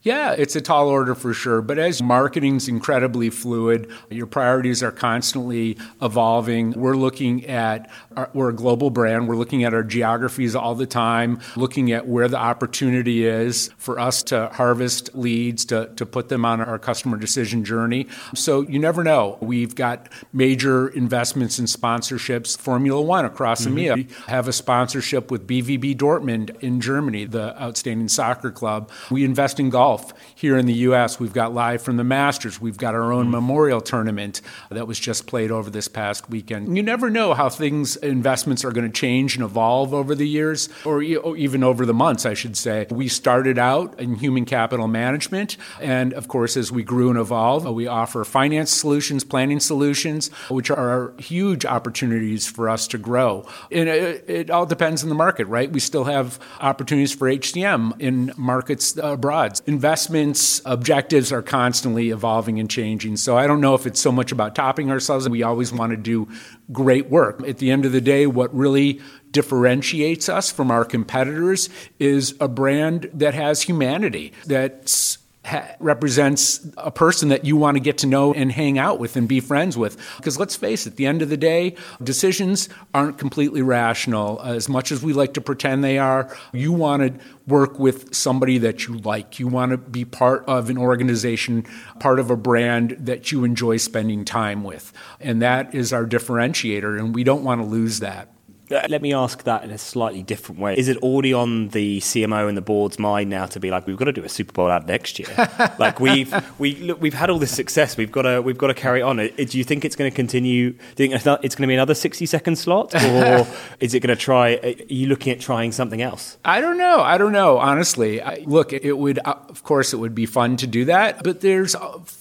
Yeah, 0.05 0.33
it's 0.33 0.55
a 0.55 0.61
tall 0.61 0.89
order 0.89 1.15
for 1.15 1.33
sure. 1.33 1.63
But 1.63 1.79
as 1.79 2.03
marketing's 2.03 2.69
incredibly 2.69 3.31
fluid, 3.31 3.91
your 4.11 4.27
priorities 4.27 4.83
are 4.83 4.93
constantly 4.93 5.79
evolving. 6.03 6.73
We're 6.73 6.97
looking 6.97 7.47
at, 7.47 7.91
our, 8.15 8.29
we're 8.35 8.51
a 8.51 8.55
global 8.55 8.91
brand. 8.91 9.29
We're 9.29 9.37
looking 9.37 9.65
at 9.65 9.73
our 9.73 9.83
geographies 9.83 10.55
all 10.55 10.75
the 10.75 10.87
time, 10.87 11.41
looking 11.57 11.91
at 11.91 12.07
where 12.07 12.29
the 12.29 12.37
opportunity 12.37 13.25
is 13.27 13.71
for 13.79 13.99
us 13.99 14.23
to 14.25 14.51
harvest 14.53 15.15
leads, 15.15 15.65
to, 15.67 15.91
to 15.97 16.05
put 16.05 16.29
them 16.29 16.45
on 16.45 16.61
our 16.61 16.79
customer 16.79 17.17
decision 17.17 17.65
journey. 17.65 18.07
So 18.35 18.61
you 18.61 18.79
never 18.79 19.05
know. 19.05 19.39
We've 19.41 19.75
got 19.75 20.11
major 20.35 20.89
investments 20.89 21.59
in 21.59 21.65
sponsorships. 21.65 22.59
Formula 22.59 23.01
One 23.01 23.25
across 23.25 23.65
mm-hmm. 23.65 23.77
EMEA 23.79 23.95
we 23.95 24.09
have 24.27 24.49
a 24.49 24.53
sponsorship 24.53 25.31
with 25.31 25.47
BVB 25.47 25.97
Dortmund 25.97 26.61
in 26.61 26.83
Germany, 26.83 27.25
the 27.25 27.59
outstanding 27.59 28.09
soccer 28.09 28.51
club. 28.51 28.91
We 29.11 29.25
invest 29.25 29.59
in 29.59 29.71
golf 29.71 29.94
golf 29.95 30.13
here 30.35 30.57
in 30.59 30.67
the 30.67 30.75
U.S. 30.75 31.21
We've 31.21 31.33
got 31.33 31.55
live 31.55 31.83
from 31.83 31.97
the 31.97 32.05
Masters. 32.05 32.61
We've 32.61 32.77
got 32.77 32.95
our 32.95 33.13
own 33.13 33.29
mm. 33.29 33.31
memorial 33.31 33.81
tournament 33.81 34.41
that 34.71 34.87
was 34.87 34.99
just 34.99 35.27
played 35.27 35.51
over 35.51 35.71
this 35.71 35.89
past 35.89 36.29
weekend. 36.29 36.77
You 36.77 36.83
never 36.83 37.11
know 37.11 37.35
how 37.35 37.49
things, 37.49 37.97
investments 37.97 38.65
are 38.65 38.73
going 38.73 38.91
to 38.91 38.93
change 38.93 39.37
and 39.37 39.45
evolve 39.45 39.95
over 39.95 40.15
the 40.15 40.27
years, 40.27 40.69
or 40.85 41.03
even 41.03 41.63
over 41.63 41.87
the 41.87 41.95
months, 41.95 42.27
I 42.27 42.35
should 42.35 42.57
say. 42.57 42.87
We 42.91 43.09
started 43.09 43.59
out 43.59 43.99
in 44.01 44.17
human 44.17 44.45
capital 44.45 44.89
management, 44.89 45.57
and 45.81 46.13
of 46.15 46.29
course, 46.29 46.57
as 46.57 46.73
we 46.73 46.83
grew 46.83 47.11
and 47.11 47.19
evolved, 47.19 47.67
we 47.69 47.87
offer 47.87 48.25
finance 48.25 48.73
solutions, 48.73 49.25
planning 49.25 49.61
solutions, 49.61 50.31
which 50.49 50.71
are 50.71 51.13
huge 51.19 51.65
opportunities 51.65 52.47
for 52.47 52.69
us 52.69 52.89
to 52.89 52.99
grow. 52.99 53.47
And 53.71 53.89
it, 53.89 54.29
it 54.29 54.51
all 54.51 54.67
depends 54.67 55.03
on 55.03 55.09
the 55.09 55.15
market, 55.15 55.47
right? 55.47 55.71
We 55.71 55.81
still 55.81 56.05
have 56.05 56.39
opportunities 56.61 57.15
for 57.15 57.29
HCM 57.29 58.01
in 58.01 58.33
markets 58.37 58.97
abroad 58.97 59.45
investments 59.85 60.63
objectives 60.65 61.31
are 61.31 61.43
constantly 61.43 62.09
evolving 62.09 62.59
and 62.59 62.71
changing. 62.71 63.19
So 63.19 63.37
I 63.37 63.47
don't 63.47 63.61
know 63.61 63.75
if 63.75 63.87
it's 63.87 64.01
so 64.01 64.11
much 64.11 64.33
about 64.33 64.55
topping 64.55 64.91
ourselves. 64.91 65.29
We 65.29 65.43
always 65.43 65.75
want 65.75 65.91
to 65.91 65.99
do 65.99 66.27
great 66.73 67.11
work. 67.11 67.47
At 67.47 67.59
the 67.59 67.71
end 67.71 67.85
of 67.85 67.93
the 67.93 68.01
day, 68.01 68.27
what 68.27 68.55
really 68.55 69.03
differentiates 69.31 70.31
us 70.31 70.51
from 70.51 70.71
our 70.71 70.87
competitors 70.87 71.69
is 71.99 72.35
a 72.41 72.49
brand 72.49 73.11
that 73.13 73.35
has 73.35 73.61
humanity, 73.61 74.33
that's 74.47 75.19
ha- 75.45 75.75
represents 75.79 76.67
a 76.77 76.91
person 76.91 77.29
that 77.29 77.45
you 77.45 77.57
want 77.57 77.77
to 77.77 77.81
get 77.81 77.99
to 77.99 78.07
know 78.07 78.33
and 78.33 78.51
hang 78.51 78.79
out 78.79 78.99
with 78.99 79.17
and 79.17 79.29
be 79.29 79.41
friends 79.41 79.77
with. 79.77 79.97
Because 80.17 80.39
let's 80.39 80.57
face 80.57 80.87
it, 80.87 80.91
at 80.91 80.97
the 80.97 81.07
end 81.07 81.23
of 81.23 81.29
the 81.29 81.37
day, 81.37 81.77
decisions 82.03 82.69
aren't 82.93 83.19
completely 83.19 83.63
rational. 83.63 84.39
Uh, 84.41 84.55
as 84.55 84.69
much 84.69 84.91
as 84.91 85.03
we 85.03 85.13
like 85.13 85.35
to 85.35 85.41
pretend 85.41 85.85
they 85.85 85.99
are, 85.99 86.35
you 86.53 86.73
want 86.73 87.03
to 87.03 87.25
work 87.47 87.79
with 87.79 88.15
somebody 88.15 88.59
that 88.59 88.87
you 88.87 88.99
like. 88.99 89.39
You 89.39 89.49
want 89.49 89.73
to 89.73 89.79
be 89.79 90.05
part 90.05 90.45
of 90.47 90.71
an 90.71 90.79
organization, 90.79 91.67
part 92.01 92.19
of 92.19 92.31
a 92.31 92.37
brand 92.37 92.97
that 93.01 93.33
you 93.33 93.45
enjoy 93.45 93.77
spending 93.77 94.25
time 94.25 94.65
with. 94.65 94.93
And 95.21 95.43
that 95.43 95.75
is 95.75 95.93
our 95.93 96.07
differentiator, 96.07 96.99
and 96.99 97.15
we 97.15 97.25
don't 97.25 97.45
want 97.45 97.61
to 97.61 97.67
lose 97.67 98.01
that. 98.01 98.34
Uh, 98.71 98.81
let 98.89 99.03
me 99.03 99.13
ask 99.13 99.43
that 99.45 99.63
in 99.63 99.71
a 99.71 99.79
slightly 99.79 100.23
different 100.23 100.61
way. 100.61 100.77
Is 100.77 100.89
it 100.89 100.97
already 100.99 101.33
on 101.33 101.69
the 101.69 102.01
CMO 102.01 102.49
and 102.49 102.57
the 102.57 102.63
board's 102.63 102.99
mind 102.99 103.29
now 103.29 103.47
to 103.47 103.61
be 103.61 103.71
like, 103.71 103.87
we've 103.87 103.97
got 103.97 104.07
to 104.07 104.13
do 104.13 104.25
a 104.25 104.29
Super 104.29 104.53
Bowl 104.53 104.71
ad 104.71 104.87
next 104.87 105.19
year? 105.19 105.29
like 105.79 106.01
we've 106.01 106.35
we 106.59 106.77
look, 106.77 107.01
we've 107.01 107.15
had 107.15 107.29
all 107.29 107.39
this 107.39 107.55
success, 107.55 107.97
we've 107.97 108.13
got 108.13 108.23
to 108.23 108.41
we've 108.41 108.59
got 108.59 108.69
to 108.69 108.75
carry 108.75 109.03
on. 109.03 109.21
Uh, 109.21 109.29
do 109.37 109.59
you 109.59 109.65
think 109.65 109.85
it's 109.85 109.97
going 109.97 110.11
to 110.11 110.15
continue? 110.15 110.71
Do 110.71 111.05
you 111.05 111.11
think 111.11 111.15
it's 111.15 111.25
going 111.55 111.63
to 111.63 111.67
be 111.67 111.75
another 111.75 111.95
sixty 111.95 112.27
second 112.27 112.57
slot, 112.57 112.95
or 113.05 113.47
is 113.81 113.95
it 113.95 114.01
going 114.01 114.17
to 114.17 114.21
try? 114.21 114.55
Uh, 114.55 114.69
are 114.69 114.85
you 114.89 115.09
looking 115.09 115.33
at 115.33 115.41
trying 115.41 115.73
something 115.73 116.01
else? 116.01 116.39
I 116.45 116.61
don't 116.61 116.79
know. 116.79 117.01
I 117.01 117.19
don't 117.19 117.33
know. 117.33 117.59
Honestly, 117.59 118.23
I, 118.23 118.45
look, 118.47 118.73
it 118.73 118.97
would 118.97 119.19
of 119.19 119.63
course 119.63 119.93
it 119.93 119.99
would 119.99 120.15
be 120.15 120.27
fun 120.27 120.57
to 120.59 120.67
do 120.67 120.87
that, 120.87 121.23
but 121.23 121.43
there's 121.43 121.77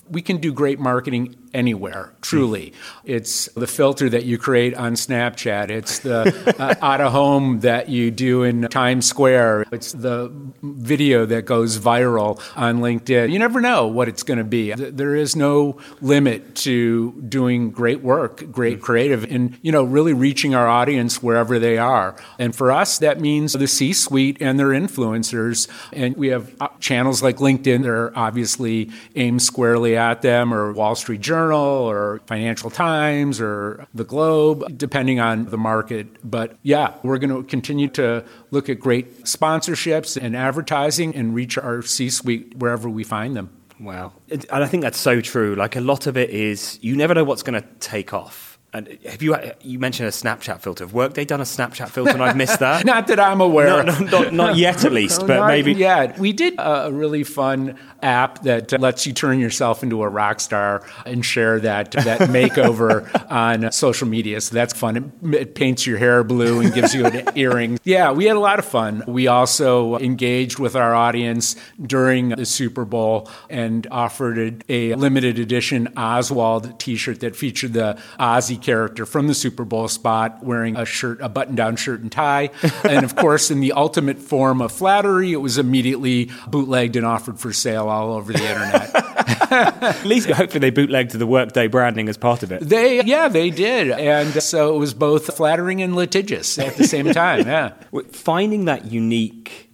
we 0.10 0.22
can 0.22 0.38
do 0.38 0.54
great 0.54 0.80
marketing 0.80 1.36
anywhere, 1.54 2.13
truly. 2.22 2.74
It's 3.06 3.46
the 3.54 3.68
filter 3.68 4.10
that 4.10 4.26
you 4.26 4.38
create 4.38 4.76
on 4.76 4.94
Snapchat, 4.94 5.70
it's 5.70 6.00
the 6.00 6.56
uh, 6.60 6.76
out 6.82 7.00
of 7.00 7.12
home 7.12 7.60
that 7.62 7.89
you 7.89 8.12
do 8.12 8.44
in 8.44 8.63
Times 8.63 9.08
Square, 9.08 9.66
it's 9.72 9.92
the 9.92 10.32
video 10.62 11.26
that 11.28 11.46
goes 11.46 11.78
viral 11.78 12.42
on 12.56 12.80
LinkedIn. 12.80 13.32
You 13.32 13.39
never 13.39 13.62
know 13.62 13.88
what 13.88 14.08
it's 14.08 14.24
going 14.24 14.39
to 14.39 14.44
be. 14.44 14.74
There 14.74 15.16
is 15.16 15.36
no 15.36 15.78
limit 16.02 16.56
to 16.58 17.12
doing 17.28 17.72
great 17.72 18.02
work, 18.02 18.52
great 18.52 18.82
creative, 18.82 19.24
and 19.32 19.58
you 19.62 19.72
know, 19.72 19.84
really 19.84 20.13
reaching 20.13 20.56
our 20.56 20.68
audience 20.68 21.22
wherever 21.22 21.60
they 21.60 21.78
are. 21.78 22.16
And 22.39 22.56
for 22.56 22.72
us, 22.72 22.98
that 22.98 23.20
means 23.20 23.54
the 23.54 23.68
C 23.68 23.94
suite 23.94 24.38
and 24.39 24.60
their 24.60 24.70
influencers. 24.70 25.68
And 25.92 26.16
we 26.18 26.30
have 26.30 26.54
uh, 26.60 26.70
channels 26.80 27.22
like 27.22 27.38
LinkedIn 27.38 27.84
that 27.84 27.89
are 27.89 28.18
obviously 28.18 28.89
aimed 29.16 29.42
squarely 29.42 29.92
at 29.97 30.21
them, 30.21 30.53
or 30.53 30.73
Wall 30.73 30.95
Street 30.95 31.21
Journal, 31.21 31.60
or 31.60 32.21
Financial 32.25 32.69
Times, 32.69 33.39
or 33.39 33.88
The 33.93 34.03
Globe, 34.03 34.77
depending 34.77 35.19
on 35.19 35.45
the 35.45 35.58
market. 35.58 36.08
But 36.23 36.58
yeah, 36.63 36.95
we're 37.03 37.17
going 37.17 37.29
to 37.29 37.43
continue 37.43 37.88
to 37.89 38.23
look 38.51 38.69
at 38.69 38.79
great 38.79 39.23
sponsorships 39.23 40.21
and 40.21 40.36
advertising 40.36 41.15
and 41.15 41.34
reach 41.36 41.58
our 41.58 41.82
C 41.82 42.10
suite 42.10 42.58
wherever 42.58 42.89
we 42.89 43.03
find 43.03 43.36
them. 43.36 43.49
Wow. 43.79 44.13
And 44.29 44.45
I 44.51 44.67
think 44.67 44.84
that's 44.84 44.99
so 44.99 45.19
true. 45.21 45.56
Like 45.56 45.75
a 45.75 45.82
lot 45.82 46.08
of 46.08 46.15
it 46.15 46.29
is 46.29 46.79
you 46.82 46.95
never 46.95 47.13
know 47.13 47.23
what's 47.23 47.43
going 47.43 47.62
to 47.62 47.67
take 47.79 48.13
off 48.13 48.53
and 48.74 48.98
have 49.06 49.22
you 49.22 49.36
you 49.62 49.78
mentioned 49.78 50.08
a 50.08 50.12
Snapchat 50.12 50.60
filter? 50.60 50.84
Have 50.84 50.94
Workday 50.94 51.26
done 51.26 51.42
a 51.42 51.44
Snapchat 51.46 51.90
filter 51.90 52.12
and 52.12 52.24
I've 52.24 52.36
missed 52.36 52.60
that? 52.60 52.86
not 52.86 53.06
that 53.08 53.20
I'm 53.20 53.40
aware. 53.40 53.84
No, 53.84 54.00
no, 54.00 54.06
not, 54.06 54.34
not, 54.34 54.56
yet, 54.56 54.84
at 54.84 54.92
least, 54.92 55.22
but 55.22 55.38
not 55.38 55.48
maybe. 55.48 55.74
Yeah, 55.74 56.20
we 56.20 56.34
did 56.34 56.56
a 56.58 56.92
really 56.92 57.24
fun 57.24 57.78
app 58.02 58.42
that 58.44 58.80
lets 58.82 59.06
you 59.06 59.14
turn 59.14 59.40
yourself 59.40 59.84
into 59.84 60.02
a 60.02 60.10
rock 60.10 60.40
star 60.40 60.84
and 61.06 61.24
share 61.24 61.60
that 61.60 61.92
that 61.92 62.20
makeover 62.30 63.08
on 63.32 63.72
social 63.72 64.08
media. 64.08 64.42
So 64.42 64.56
that's 64.56 64.74
fun. 64.74 64.98
It, 64.98 65.36
it, 65.36 65.54
paints 65.54 65.86
your 65.86 66.00
hair 66.00 66.24
blue 66.24 66.60
and 66.62 66.74
gives 66.74 66.96
you 66.96 67.06
an 67.06 67.30
earring. 67.36 67.80
Yeah, 67.84 68.12
we 68.12 68.26
had 68.26 68.36
a 68.36 68.40
lot 68.40 68.58
of 68.58 68.66
fun. 68.66 69.04
We 69.06 69.28
also 69.28 70.00
engaged 70.00 70.58
with 70.58 70.76
our 70.76 70.96
audience 70.96 71.56
during 71.80 72.30
the 72.30 72.46
Super 72.46 72.86
Bowl 72.86 73.30
and 73.52 73.86
offered 73.92 74.64
a, 74.68 74.92
a 74.92 74.96
limited 74.96 75.38
edition 75.38 75.90
Oswald 75.96 76.80
T-shirt 76.80 77.20
that 77.20 77.36
featured 77.36 77.74
the 77.74 78.02
Ozzy 78.20 78.62
character 78.63 79.06
from 79.06 79.28
the 79.28 79.36
Super 79.36 79.63
Bowl 79.65 79.88
spot 79.88 80.43
wearing 80.43 80.76
a 80.76 80.86
shirt, 80.86 81.21
a 81.21 81.30
button 81.30 81.54
down 81.54 81.76
shirt 81.76 82.02
and 82.02 82.12
tie. 82.12 82.49
and 82.84 83.04
of 83.06 83.15
course, 83.15 83.52
in 83.52 83.60
the 83.60 83.73
ultimate 83.73 84.17
form 84.17 84.62
of 84.62 84.71
flattery, 84.71 85.32
it 85.34 85.38
was 85.38 85.58
immediately 85.58 86.32
bootlegged 86.47 86.95
and 86.95 87.06
offered 87.06 87.39
for 87.39 87.54
sale 87.54 87.89
all 87.89 88.13
over 88.13 88.34
the 88.34 88.43
internet. 88.43 88.95
At 89.54 90.06
least, 90.06 90.30
hopefully, 90.30 90.60
they 90.60 90.71
bootlegged 90.71 91.12
the 91.12 91.28
Workday 91.28 91.67
branding 91.67 92.10
as 92.10 92.17
part 92.17 92.41
of 92.41 92.52
it. 92.52 92.62
They, 92.62 93.04
yeah, 93.04 93.28
they 93.28 93.52
did. 93.52 93.91
And 93.91 94.41
so 94.41 94.76
it 94.76 94.80
was 94.80 94.93
both 94.93 95.36
flattering 95.36 95.82
and 95.82 95.95
litigious 95.95 96.58
at 96.58 96.76
the 96.76 96.86
same 96.86 97.12
time. 97.13 97.45
Yeah. 97.45 97.73
Finding 98.12 98.65
that 98.65 98.86
unique 98.86 99.69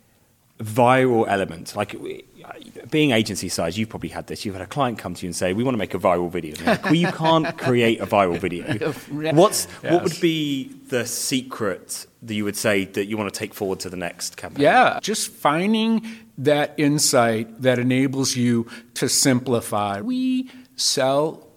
viral 0.60 1.25
element, 1.28 1.75
like 1.75 1.95
being 2.91 3.12
agency 3.12 3.49
size, 3.49 3.78
you've 3.78 3.89
probably 3.89 4.10
had 4.10 4.28
this. 4.28 4.45
You've 4.45 4.56
had 4.56 4.62
a 4.62 4.67
client 4.67 4.97
come 4.97 5.13
to 5.13 5.25
you 5.25 5.30
and 5.30 5.36
say, 5.36 5.54
"We 5.54 5.63
want 5.63 5.75
to 5.75 5.80
make 5.80 5.93
a 5.93 5.99
viral 5.99 6.30
video." 6.30 6.56
Like, 6.63 6.84
well, 6.86 6.95
you 6.95 7.12
can't 7.12 7.58
create 7.58 7.99
a 7.99 8.06
viral 8.06 8.39
video. 8.39 8.91
What's 9.34 9.67
yes. 9.84 9.93
what 9.93 10.04
would 10.04 10.19
be 10.21 10.71
the 10.88 11.06
secret 11.06 12.06
that 12.23 12.34
you 12.34 12.43
would 12.43 12.58
say 12.58 12.86
that 12.86 13.06
you 13.06 13.17
want 13.17 13.34
to 13.34 13.38
take 13.38 13.54
forward 13.54 13.80
to 13.82 13.89
the 13.89 13.97
next 13.97 14.38
campaign? 14.38 14.63
Yeah, 14.63 14.99
just 15.02 15.32
finding 15.32 16.06
that 16.38 16.73
insight 16.78 17.62
that 17.62 17.80
enables 17.80 18.36
you 18.36 18.67
to 18.95 19.08
simplify. 19.10 20.02
We 20.02 20.49
sell 20.75 21.47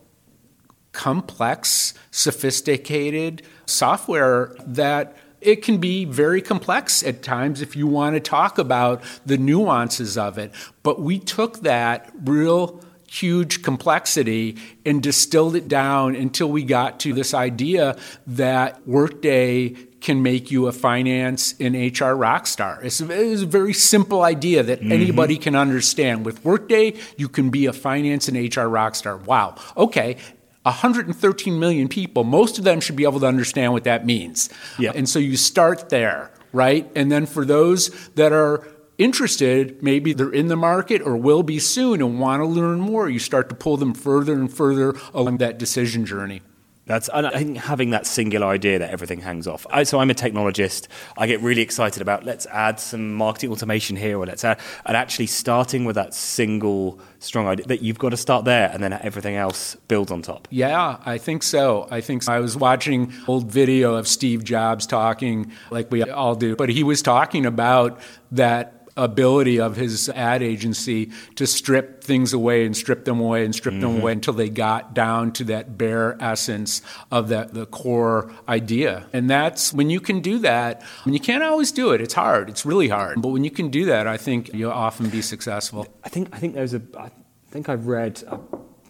complex, 0.93 1.95
sophisticated 2.11 3.43
software 3.67 4.55
that 4.67 5.17
it 5.43 5.63
can 5.63 5.79
be 5.79 6.05
very 6.05 6.41
complex 6.41 7.03
at 7.03 7.23
times 7.23 7.61
if 7.61 7.77
you 7.77 7.87
want 7.87 8.15
to 8.15 8.21
talk 8.21 8.59
about 8.59 9.03
the 9.27 9.37
nuances 9.37 10.17
of 10.17 10.39
it. 10.39 10.53
But 10.83 11.01
we 11.01 11.19
took 11.19 11.61
that 11.61 12.11
real 12.25 12.81
huge 13.13 13.63
complexity 13.63 14.57
and 14.87 15.03
distilled 15.03 15.55
it 15.55 15.69
down 15.69 16.17
until 16.17 16.51
we 16.51 16.63
got 16.63 16.99
to 17.01 17.13
this 17.13 17.35
idea 17.35 17.95
that 18.27 18.87
Workday 18.89 19.77
can 20.01 20.23
make 20.23 20.51
you 20.51 20.67
a 20.67 20.73
finance 20.73 21.55
and 21.61 21.77
HR 21.77 22.13
rock 22.13 22.47
star. 22.47 22.81
It's 22.83 23.01
a, 23.01 23.11
it's 23.11 23.43
a 23.43 23.47
very 23.47 23.75
simple 23.75 24.23
idea 24.23 24.63
that 24.63 24.81
mm-hmm. 24.81 24.93
anybody 24.93 25.37
can 25.37 25.55
understand. 25.55 26.25
With 26.25 26.45
Workday, 26.45 26.95
you 27.17 27.29
can 27.29 27.51
be 27.51 27.67
a 27.67 27.73
finance 27.73 28.29
and 28.29 28.57
HR 28.57 28.63
rock 28.63 28.95
star. 28.95 29.19
Wow. 29.19 29.57
Okay. 29.77 30.17
113 30.63 31.59
million 31.59 31.89
people, 31.89 32.25
most 32.25 32.59
of 32.59 32.65
them 32.65 32.81
should 32.81 32.97
be 32.97 33.05
able 33.05 33.21
to 33.21 33.27
understand 33.27 33.73
what 33.73 33.85
that 33.85 34.07
means. 34.07 34.49
Yeah. 34.79 34.93
And 34.95 35.09
so 35.09 35.19
you 35.19 35.37
start 35.37 35.89
there, 35.89 36.33
right? 36.53 36.91
And 36.95 37.11
then 37.11 37.27
for 37.27 37.45
those 37.45 37.91
that 38.11 38.33
are 38.33 38.67
interested, 38.99 39.83
maybe 39.83 40.13
they're 40.13 40.33
in 40.33 40.49
the 40.49 40.57
market 40.57 41.03
or 41.03 41.17
will 41.17 41.43
be 41.43 41.59
soon 41.59 42.01
and 42.01 42.21
want 42.21 42.41
to 42.41 42.47
learn 42.47 42.81
more, 42.81 43.09
you 43.09 43.19
start 43.19 43.49
to 43.49 43.55
pull 43.55 43.77
them 43.77 43.95
further 43.95 44.35
and 44.35 44.53
further 44.53 44.95
along 45.13 45.39
that 45.39 45.59
decision 45.59 46.07
journey. 46.07 46.43
That's 46.85 47.09
I 47.11 47.31
think 47.31 47.59
having 47.59 47.91
that 47.91 48.07
singular 48.07 48.49
idea 48.49 48.81
that 48.81 48.91
everything 48.91 49.21
hangs 49.21 49.47
off. 49.47 49.67
I, 49.71 49.85
so 49.85 50.01
I'm 50.01 50.11
a 50.11 50.15
technologist. 50.15 50.89
I 51.17 51.29
get 51.29 51.41
really 51.41 51.63
excited 51.63 52.03
about 52.03 52.25
let's 52.25 52.45
add 52.47 52.81
some 52.81 53.15
marketing 53.15 53.51
automation 53.53 53.97
here, 53.97 54.19
or 54.19 54.27
let's 54.27 54.45
add, 54.45 54.59
and 54.85 54.97
actually 54.97 55.27
starting 55.27 55.85
with 55.85 55.95
that 55.95 56.13
single 56.13 56.99
strong 57.21 57.47
idea 57.47 57.67
that 57.67 57.83
you've 57.83 58.01
got 58.01 58.09
to 58.09 58.17
start 58.17 58.45
there, 58.45 58.69
and 58.73 58.83
then 58.83 58.93
everything 58.95 59.37
else 59.37 59.77
builds 59.87 60.11
on 60.11 60.23
top. 60.23 60.49
Yeah, 60.51 60.99
I 61.05 61.19
think 61.19 61.45
so. 61.45 61.87
I 61.91 62.01
think 62.01 62.25
so. 62.25 62.33
I 62.33 62.41
was 62.41 62.57
watching 62.57 63.13
old 63.29 63.51
video 63.51 63.95
of 63.95 64.09
Steve 64.09 64.43
Jobs 64.43 64.85
talking, 64.85 65.53
like 65.71 65.91
we 65.93 66.03
all 66.03 66.35
do, 66.35 66.57
but 66.57 66.69
he 66.69 66.83
was 66.83 67.01
talking 67.01 67.47
about 67.47 68.01
that 68.33 68.82
ability 68.97 69.59
of 69.59 69.77
his 69.77 70.09
ad 70.11 70.43
agency 70.43 71.11
to 71.37 71.47
strip 71.47 72.05
things 72.05 72.33
away 72.33 72.67
and 72.67 72.77
strip 72.77 73.05
them 73.05 73.21
away 73.21 73.45
and 73.45 73.55
strip 73.55 73.75
mm-hmm. 73.75 73.83
them 73.83 74.01
away 74.01 74.13
until 74.13 74.35
they 74.35 74.49
got 74.49 74.95
down 74.95 75.33
to 75.33 75.45
that 75.45 75.79
bare 75.79 76.17
essence 76.23 76.83
of 77.11 77.29
that 77.29 77.55
the 77.55 77.67
core 77.67 78.31
idea. 78.49 79.07
And 79.13 79.31
that's 79.31 79.73
when 79.73 79.91
you 79.91 80.01
can 80.01 80.21
do 80.21 80.39
that. 80.41 80.83
And 81.05 81.15
you 81.15 81.21
can't 81.21 81.43
always 81.43 81.73
do 81.73 81.93
it. 81.93 82.01
It's 82.01 82.15
hard. 82.15 82.49
It's 82.49 82.67
really 82.67 82.89
hard. 82.89 83.23
But 83.23 83.29
when 83.29 83.45
you 83.45 83.51
can 83.51 83.69
do 83.69 83.87
that, 83.87 84.07
I 84.07 84.17
think 84.17 84.53
you'll 84.53 84.73
often 84.73 85.09
be 85.09 85.23
successful. 85.23 85.87
I 86.05 86.09
think 86.09 86.29
I 86.33 86.39
think 86.39 86.55
there's 86.55 86.75
a 86.75 86.83
I 86.99 87.11
think 87.49 87.69
I've 87.69 87.87
read 87.87 88.23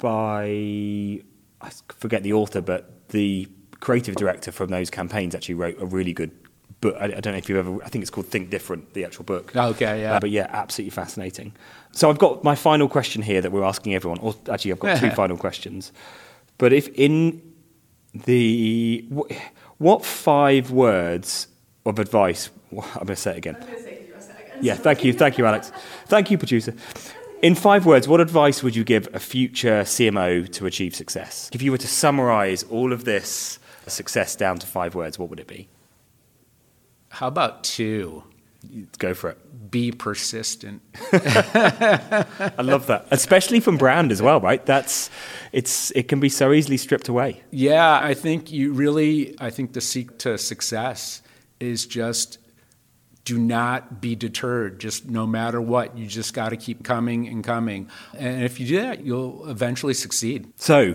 by 0.01 1.23
I 1.61 1.71
forget 1.89 2.23
the 2.23 2.33
author, 2.33 2.61
but 2.61 3.09
the 3.11 3.49
creative 3.81 4.15
director 4.15 4.53
from 4.53 4.71
those 4.71 4.91
campaigns 4.91 5.35
actually 5.35 5.57
wrote 5.57 5.81
a 5.81 5.87
really 5.87 6.13
good 6.13 6.31
but 6.83 7.01
I, 7.01 7.05
I, 7.05 7.21
don't 7.21 7.33
know 7.33 7.39
if 7.39 7.49
you've 7.49 7.59
ever. 7.59 7.83
I 7.83 7.89
think 7.89 8.03
it's 8.03 8.11
called 8.11 8.27
Think 8.27 8.51
Different, 8.51 8.93
the 8.93 9.05
actual 9.05 9.25
book. 9.25 9.57
Okay, 9.57 10.03
yeah. 10.03 10.17
Uh, 10.17 10.21
but 10.21 10.31
yeah, 10.31 10.49
absolutely 10.51 10.91
fascinating. 10.91 11.55
So 11.93 12.11
I've 12.11 12.19
got 12.19 12.45
my 12.45 12.55
final 12.55 12.89
question 12.89 13.23
here 13.23 13.41
that 13.41 13.53
we're 13.53 13.65
asking 13.65 13.95
everyone. 13.95 14.19
Or 14.19 14.35
actually, 14.51 14.73
I've 14.73 14.81
got 14.81 14.99
two 14.99 15.11
final 15.11 15.39
questions. 15.39 15.93
But 16.59 16.73
if 16.75 16.89
in 16.89 17.41
the 18.13 19.07
what 19.79 20.05
five 20.05 20.71
words 20.71 21.47
of 21.87 21.99
advice? 21.99 22.51
I'm 22.73 22.79
going 22.79 23.07
to 23.07 23.17
say 23.17 23.33
it 23.33 23.39
again. 23.39 23.57
Yeah, 24.61 24.75
thank 24.75 25.03
you, 25.03 25.13
thank 25.13 25.39
you, 25.39 25.47
Alex. 25.47 25.73
Thank 26.07 26.31
you, 26.31 26.39
producer. 26.39 26.75
In 27.43 27.57
five 27.57 27.87
words, 27.87 28.07
what 28.07 28.21
advice 28.21 28.63
would 28.63 28.77
you 28.77 28.85
give 28.85 29.09
a 29.13 29.19
future 29.19 29.83
CMO 29.83 30.51
to 30.53 30.67
achieve 30.67 30.95
success? 30.95 31.51
If 31.53 31.63
you 31.63 31.73
were 31.73 31.79
to 31.79 31.89
summarize 31.89 32.63
all 32.65 32.93
of 32.93 33.05
this 33.05 33.59
success 33.89 34.37
down 34.37 34.61
to 34.61 34.67
five 34.67 34.95
words, 34.95 35.19
what 35.19 35.29
would 35.31 35.41
it 35.41 35.49
be? 35.49 35.69
How 37.13 37.29
about 37.29 37.63
two? 37.63 38.25
Go 38.99 39.13
for 39.13 39.31
it. 39.31 39.71
Be 39.71 39.93
persistent. 39.93 40.81
I 41.13 42.55
love 42.63 42.87
that, 42.87 43.07
especially 43.11 43.61
from 43.61 43.77
brand 43.77 44.11
as 44.11 44.23
well, 44.23 44.41
right? 44.41 44.65
That's 44.65 45.11
it's 45.53 45.91
it 45.91 46.09
can 46.09 46.21
be 46.21 46.31
so 46.31 46.53
easily 46.53 46.79
stripped 46.79 47.09
away. 47.09 47.43
Yeah, 47.51 48.01
I 48.03 48.15
think 48.15 48.51
you 48.51 48.73
really. 48.73 49.35
I 49.39 49.51
think 49.51 49.75
the 49.75 49.83
seek 49.83 50.17
to 50.19 50.39
success 50.39 51.21
is 51.61 51.85
just 51.85 52.39
do 53.27 53.39
not 53.39 54.01
be 54.01 54.15
deterred. 54.15 54.81
Just 54.81 55.07
no 55.07 55.27
matter 55.27 55.61
what, 55.61 55.99
you 55.99 56.07
just 56.07 56.33
got 56.33 56.49
to 56.49 56.57
keep 56.57 56.83
coming 56.83 57.29
and 57.29 57.45
coming. 57.45 57.91
And 58.17 58.43
if 58.43 58.59
you 58.59 58.67
do 58.67 58.77
that, 58.81 59.05
you'll 59.05 59.49
eventually 59.51 59.95
succeed. 59.95 60.51
So 60.57 60.95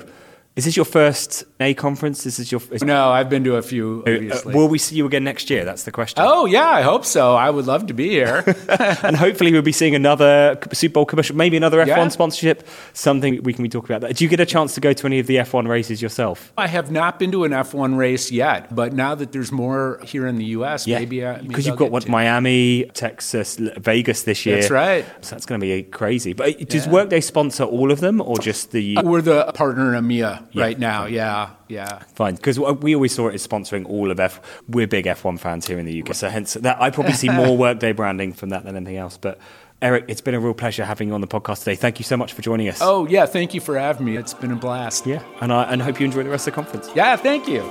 Is 0.57 0.65
this 0.65 0.75
your 0.75 0.85
first 0.85 1.43
A 1.59 1.75
conference? 1.75 2.23
This 2.23 2.39
is 2.39 2.51
your 2.51 2.59
is, 2.71 2.83
No, 2.83 3.11
I've 3.11 3.29
been 3.29 3.43
to 3.43 3.57
a 3.57 3.61
few. 3.61 4.03
uh, 4.07 4.41
will 4.49 4.67
we 4.67 4.79
see 4.79 4.95
you 4.95 5.05
again 5.05 5.23
next 5.23 5.51
year? 5.51 5.63
That's 5.63 5.83
the 5.83 5.91
question. 5.91 6.23
oh 6.25 6.47
yeah, 6.47 6.67
I 6.67 6.81
hope 6.81 7.05
so. 7.05 7.35
I 7.35 7.51
would 7.51 7.67
love 7.67 7.85
to 7.87 7.93
be 7.93 8.09
here. 8.09 8.43
and 9.03 9.15
hopefully 9.15 9.51
we'll 9.51 9.61
be 9.61 9.71
seeing 9.71 9.93
another 9.93 10.57
Super 10.73 10.93
Bowl 10.93 11.05
commercial, 11.05 11.35
maybe 11.35 11.57
another 11.57 11.77
F1 11.85 11.87
Yeah. 11.87 12.07
sponsorship, 12.07 12.67
something 12.93 13.43
we 13.43 13.53
can 13.53 13.61
be 13.61 13.69
talking 13.69 13.95
about. 13.95 14.07
That. 14.07 14.17
Do 14.17 14.23
you 14.23 14.29
get 14.31 14.39
a 14.39 14.47
chance 14.47 14.73
to 14.73 14.81
go 14.81 14.93
to 14.93 15.05
any 15.05 15.19
of 15.19 15.27
the 15.27 15.35
F1 15.35 15.67
races 15.67 16.01
yourself? 16.01 16.51
I 16.57 16.65
have 16.65 16.89
not 16.89 17.19
been 17.19 17.31
to 17.33 17.43
an 17.43 17.51
F1 17.51 17.95
race 17.95 18.31
yet, 18.31 18.73
but 18.73 18.93
now 18.93 19.13
that 19.13 19.33
there's 19.33 19.51
more 19.51 19.99
here 20.05 20.25
in 20.25 20.37
the 20.37 20.45
U.S., 20.57 20.87
maybe 20.87 21.23
I- 21.23 21.35
maybe 21.35 21.49
because 21.49 21.67
you've 21.67 21.77
got 21.77 21.91
what 21.91 22.03
to. 22.03 22.09
Miami, 22.11 22.85
Texas, 22.95 23.57
Vegas 23.57 24.23
this 24.23 24.43
year. 24.43 24.55
That's 24.55 24.71
right. 24.71 25.05
So 25.21 25.35
that's 25.35 25.45
going 25.45 25.61
to 25.61 25.65
be 25.67 25.83
crazy. 25.83 26.33
But 26.33 26.49
uh, 26.59 26.65
does 26.65 26.87
Yeah. 26.87 26.93
Workday 26.93 27.21
sponsor 27.21 27.63
all 27.65 27.91
of 27.91 27.99
them, 27.99 28.21
or 28.21 28.39
just 28.39 28.71
the? 28.71 28.97
We're 29.03 29.21
the 29.21 29.51
partner 29.53 29.93
in 29.93 30.03
EMEA 30.03 30.46
Yeah. 30.51 30.63
right 30.63 30.79
now. 30.79 31.05
Yeah, 31.05 31.51
yeah. 31.67 31.99
Fine, 32.15 32.35
because 32.35 32.59
we 32.59 32.95
always 32.95 33.13
saw 33.13 33.27
it 33.27 33.35
as 33.35 33.45
sponsoring 33.47 33.85
all 33.87 34.11
of 34.11 34.19
F. 34.19 34.39
We're 34.67 34.87
big 34.87 35.05
F1 35.05 35.39
fans 35.39 35.67
here 35.67 35.79
in 35.79 35.85
the 35.85 36.01
UK, 36.01 36.13
so 36.15 36.29
hence 36.29 36.53
that 36.55 36.81
I 36.81 36.89
probably 36.89 37.13
see 37.13 37.29
more 37.29 37.55
Workday 37.67 37.91
branding 37.91 38.33
from 38.33 38.49
that 38.49 38.63
than 38.63 38.75
anything 38.75 38.97
else. 38.97 39.17
But 39.17 39.39
Erik, 39.81 40.05
it's 40.07 40.21
been 40.21 40.33
a 40.33 40.39
real 40.39 40.53
pleasure 40.55 40.85
having 40.85 41.09
you 41.09 41.13
on 41.13 41.21
the 41.21 41.27
podcast 41.27 41.59
today. 41.59 41.75
Thank 41.75 41.99
you 41.99 42.03
so 42.03 42.17
much 42.17 42.33
for 42.33 42.41
joining 42.41 42.67
us. 42.67 42.79
Oh 42.81 43.07
yeah, 43.07 43.25
thank 43.25 43.53
you 43.53 43.61
for 43.61 43.77
having 43.77 44.05
me. 44.05 44.17
It's 44.17 44.33
been 44.33 44.51
a 44.51 44.55
blast. 44.55 45.05
yeah, 45.05 45.21
and 45.41 45.53
I 45.53 45.63
and 45.71 45.81
hope 45.81 45.99
you 45.99 46.05
enjoy 46.05 46.23
the 46.23 46.29
rest 46.29 46.47
of 46.47 46.53
the 46.55 46.61
conference. 46.61 46.89
Yeah, 46.95 47.15
thank 47.15 47.47
you. 47.47 47.61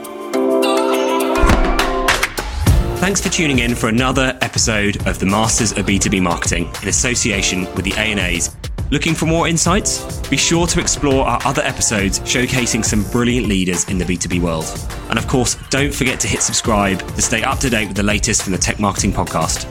Thanks 2.99 3.21
for 3.21 3.29
tuning 3.29 3.59
in 3.59 3.75
for 3.75 3.89
another 3.89 4.39
episode 4.41 5.07
of 5.07 5.19
the 5.19 5.27
Masters 5.27 5.73
of 5.73 5.85
B2B 5.87 6.23
Marketing 6.23 6.65
in 6.83 6.89
association 6.89 7.65
with 7.75 7.85
the 7.85 7.93
ANAs. 7.95 8.57
Looking 8.91 9.17
for 9.17 9.27
more 9.27 9.49
insights? 9.49 10.29
Be 10.29 10.37
sure 10.37 10.69
to 10.69 10.81
explore 10.81 11.27
our 11.27 11.41
other 11.45 11.63
episodes 11.63 12.21
showcasing 12.21 12.85
some 12.85 13.03
brilliant 13.11 13.49
leaders 13.49 13.85
in 13.89 13.99
the 13.99 14.05
B2B 14.05 14.41
world. 14.41 14.65
And 15.11 15.19
of 15.19 15.27
course, 15.27 15.57
don't 15.71 15.93
forget 15.93 16.21
to 16.21 16.29
hit 16.29 16.41
subscribe 16.41 17.01
to 17.17 17.23
stay 17.23 17.43
up 17.43 17.59
to 17.61 17.71
date 17.71 17.89
with 17.89 17.97
the 17.97 18.05
latest 18.05 18.43
from 18.45 18.53
the 18.53 18.59
Tech 18.59 18.79
Marketing 18.79 19.13
Podcast. 19.13 19.67